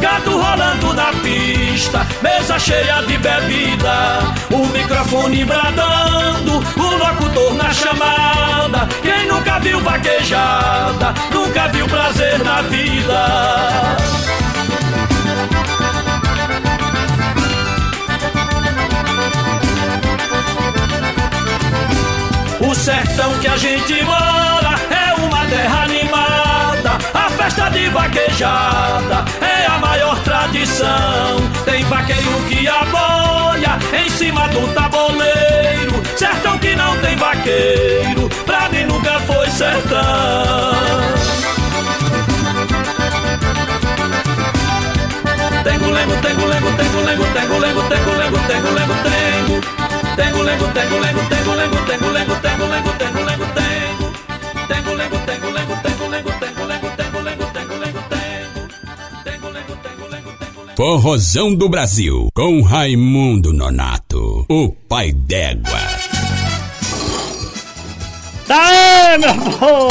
[0.00, 4.20] gato rolando na pista, mesa cheia de bebida,
[4.50, 8.88] o microfone bradando, o locutor na chamada.
[9.02, 13.96] Quem nunca viu vaquejada, nunca viu prazer na vida.
[22.58, 26.98] O sertão que a gente mora é uma terra animada.
[27.12, 29.41] A festa de vaquejada
[29.92, 31.36] maior tradição.
[31.66, 35.92] Tem vaqueiro que aboia em cima do tabuleiro.
[36.16, 40.72] Sertão que não tem vaqueiro, pra mim nunca foi sertão.
[45.62, 49.60] Tengo lengo, tengo lengo, tengo lengo, tengo lengo, tengo lengo, tengo lengo, tengo.
[50.16, 54.12] Tengo lengo, tengo lengo, tengo lengo, tengo lengo, tengo lengo, tengo lengo, tengo.
[54.68, 56.91] Tengo lengo, tengo lengo, tengo lengo, tengo lengo, tengo lengo,
[60.84, 65.78] Forrozão do Brasil, com Raimundo Nonato, o pai d'égua.
[68.48, 69.88] Tá meu povo!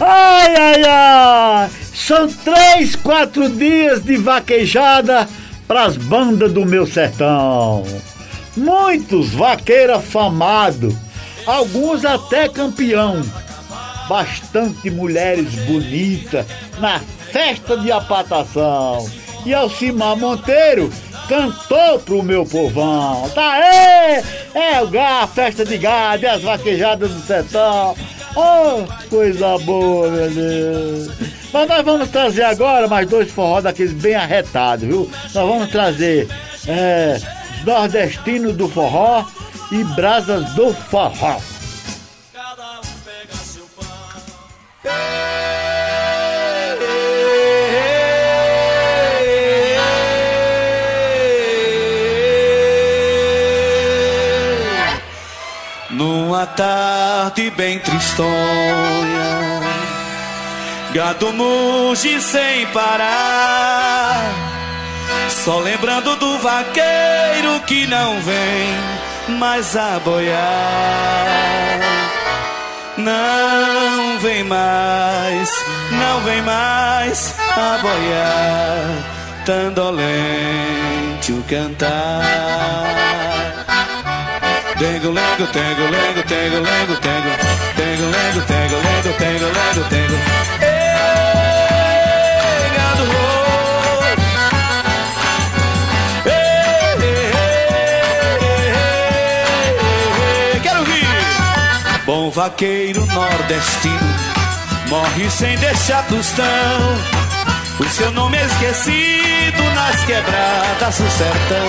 [0.00, 1.70] Ai, ai, ai!
[1.94, 5.28] São três, quatro dias de vaquejada
[5.68, 7.84] pras bandas do meu sertão.
[8.56, 10.92] Muitos vaqueiros afamados,
[11.46, 13.22] alguns até campeão.
[14.10, 16.44] Bastante mulheres bonitas
[16.80, 19.08] na festa de apatação.
[19.46, 20.92] E Alcimar Monteiro
[21.28, 23.30] cantou pro meu povão.
[23.32, 24.20] Tá aí!
[24.52, 27.94] É o a festa de gado, as vaquejadas do sertão.
[28.34, 31.10] Oh, coisa boa, meu Deus.
[31.52, 35.08] Mas nós vamos trazer agora mais dois forró daqueles bem arretados, viu?
[35.32, 36.26] Nós vamos trazer
[36.66, 37.16] é,
[37.64, 39.24] Nordestino do Forró
[39.70, 41.38] e Brasas do Forró.
[55.90, 59.60] Numa tarde bem tristonha
[60.92, 64.24] Gado muge sem parar.
[65.28, 70.40] Só lembrando do vaqueiro que não vem mais a boiar.
[73.04, 79.44] Não vem mais, não vem mais a boiar.
[79.46, 82.22] Tandolente o cantar.
[84.78, 87.30] Tengo, lengo, tengo, lengo, tengo, lengo, tengo.
[87.76, 90.69] Tengo, lengo, tengo, lengo, tengo, lengo, tengo.
[102.10, 104.16] Bom vaqueiro nordestino
[104.88, 106.44] morre sem deixar tostão.
[107.78, 111.68] O seu nome é esquecido nas quebradas do sertão.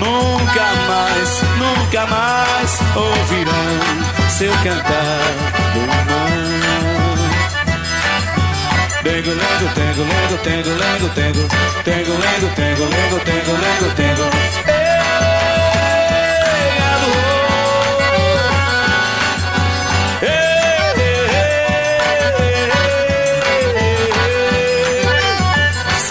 [0.00, 5.20] Nunca mais, nunca mais ouvirão seu cantar
[5.72, 6.04] do mar.
[9.04, 11.48] Tengo, lengo, tengo, lengo, tengo, lengo, tengo,
[11.84, 14.63] tengo, lengo, tengo, lengo, tengo, lengo, tengo.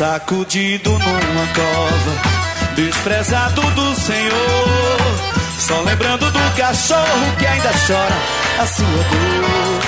[0.03, 2.13] Sacudido numa cova
[2.75, 4.99] desprezado do Senhor.
[5.57, 8.17] Só lembrando do cachorro que ainda chora
[8.59, 9.79] a sua dor.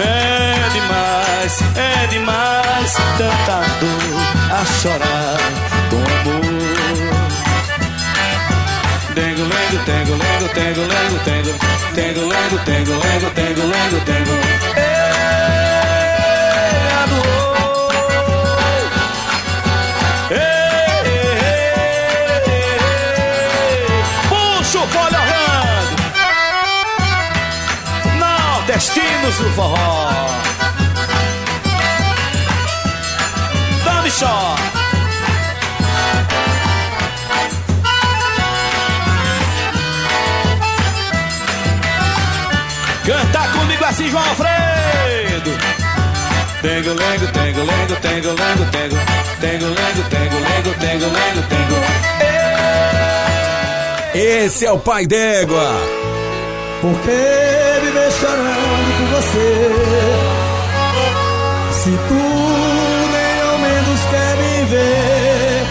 [0.00, 4.20] É demais, é demais, tanta dor
[4.52, 5.38] a chorar
[5.88, 6.44] com amor.
[9.14, 11.52] Tengo, lengo, tengo, lengo, tengo, lengo, tengo,
[11.94, 14.34] tengo, lengo, tengo, lengo, tengo, lengo, tengo.
[14.76, 14.92] É
[16.92, 17.47] a dor.
[28.78, 30.08] Nordestinos do forró.
[33.84, 34.54] Dame só
[43.04, 45.58] Canta comigo assim, João Alfredo.
[46.62, 48.96] Tengo, lengo, tengo, lengo, tengo, lengo, tengo.
[49.40, 51.76] Tengo, lengo, tengo, lengo, tengo, lengo, tengo.
[54.14, 55.68] Esse é o pai d'égua.
[56.80, 57.48] Por que
[58.10, 58.57] chorando por
[59.18, 59.70] você?
[61.72, 65.66] Se tu nem ao menos quer me ver,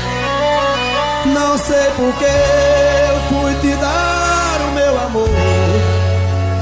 [1.27, 5.29] não sei por que eu fui te dar o meu amor.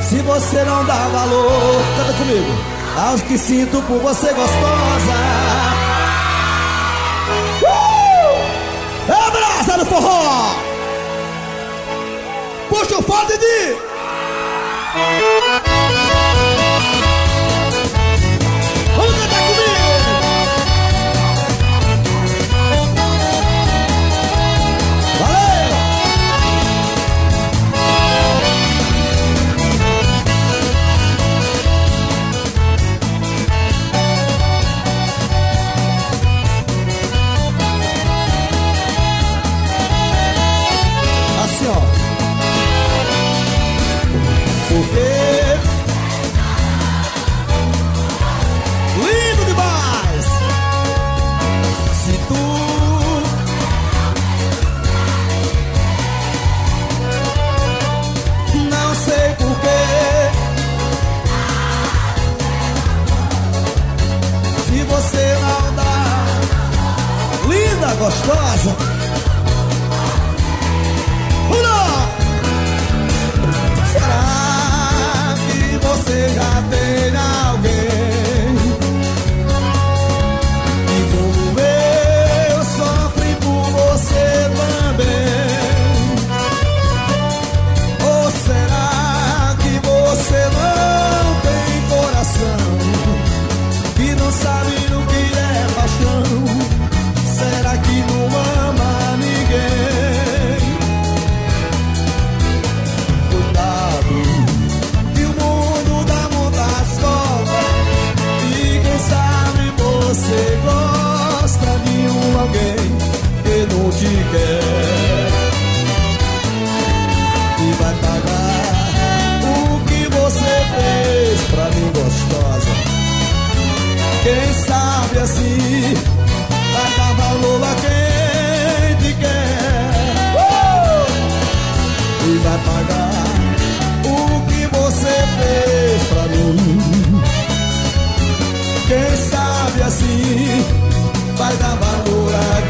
[0.02, 2.54] Se você não dá valor, canta comigo,
[2.98, 5.16] aos que sinto por você gostosa.
[7.64, 8.36] Uh!
[9.12, 10.56] A brasa do forró!
[12.70, 13.76] Puxa o foda de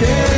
[0.05, 0.34] valor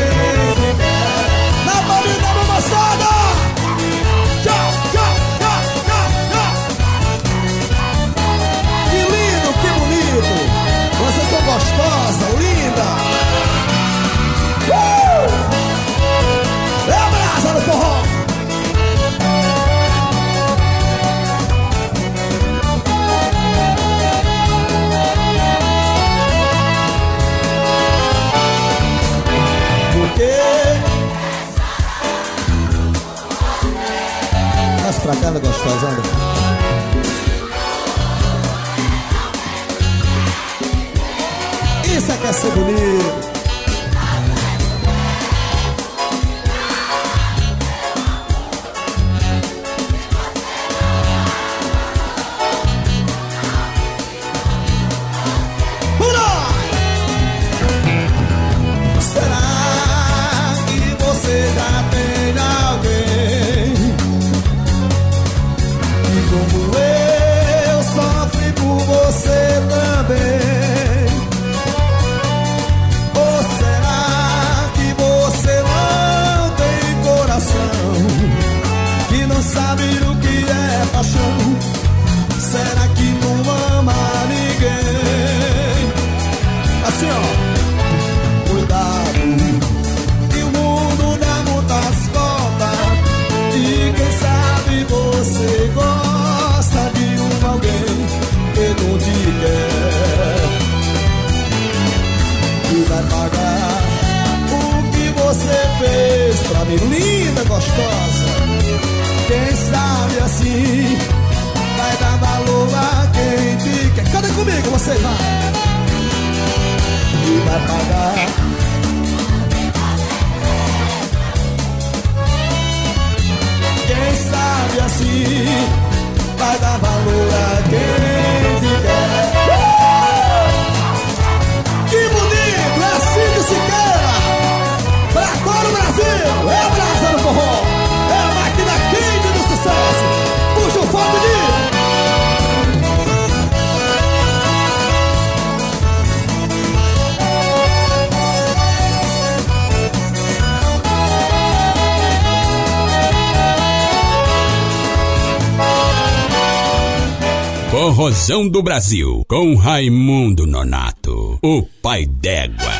[158.27, 162.73] Do Brasil, com Raimundo Nonato, o pai d'égua.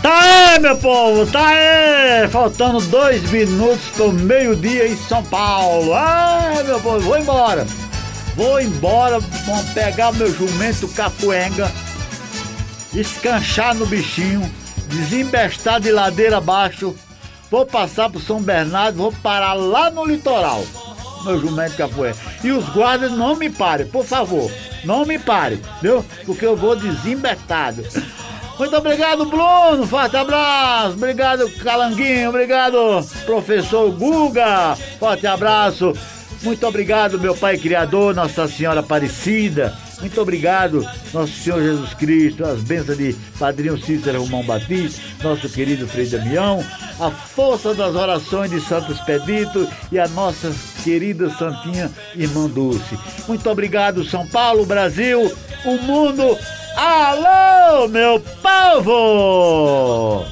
[0.00, 2.26] Tá aí, meu povo, tá aí!
[2.30, 5.92] Faltando dois minutos pro meio-dia em São Paulo.
[5.92, 7.66] Ah, meu povo, vou embora.
[8.34, 11.70] Vou embora, vamos pegar meu jumento capoenga,
[12.94, 14.40] escanchar no bichinho,
[14.88, 16.96] desembestar de ladeira abaixo.
[17.50, 20.64] Vou passar pro São Bernardo, vou parar lá no litoral.
[21.24, 22.16] Meu jumento capoeira.
[22.42, 24.50] E os guardas não me parem, por favor.
[24.84, 26.04] Não me parem, viu?
[26.24, 27.82] Porque eu vou desembestado.
[28.58, 29.86] Muito obrigado, Bruno.
[29.86, 30.94] Forte abraço.
[30.94, 32.28] Obrigado, Calanguinho.
[32.28, 34.76] Obrigado, professor Guga.
[34.98, 35.92] Forte abraço.
[36.42, 39.76] Muito obrigado, meu Pai Criador, Nossa Senhora Aparecida.
[40.00, 40.84] Muito obrigado,
[41.14, 46.64] nosso Senhor Jesus Cristo, as bênçãos de Padrinho Cícero Romão Batista, nosso querido Frei Damião,
[46.98, 50.52] a força das orações de Santo Expedito e a nossa
[50.82, 52.98] querida Santinha Irmã Dulce.
[53.26, 55.32] Muito obrigado, São Paulo, Brasil,
[55.64, 56.36] o mundo.
[56.76, 60.24] Alô, meu povo!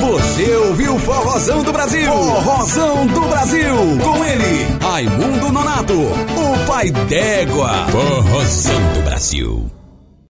[0.00, 2.12] Você ouviu Forrozão do Brasil?
[2.12, 3.76] Forrozão do Brasil.
[4.02, 7.86] Com ele, Raimundo Nonato, o pai d'égua.
[7.92, 9.81] Corrosão do Brasil.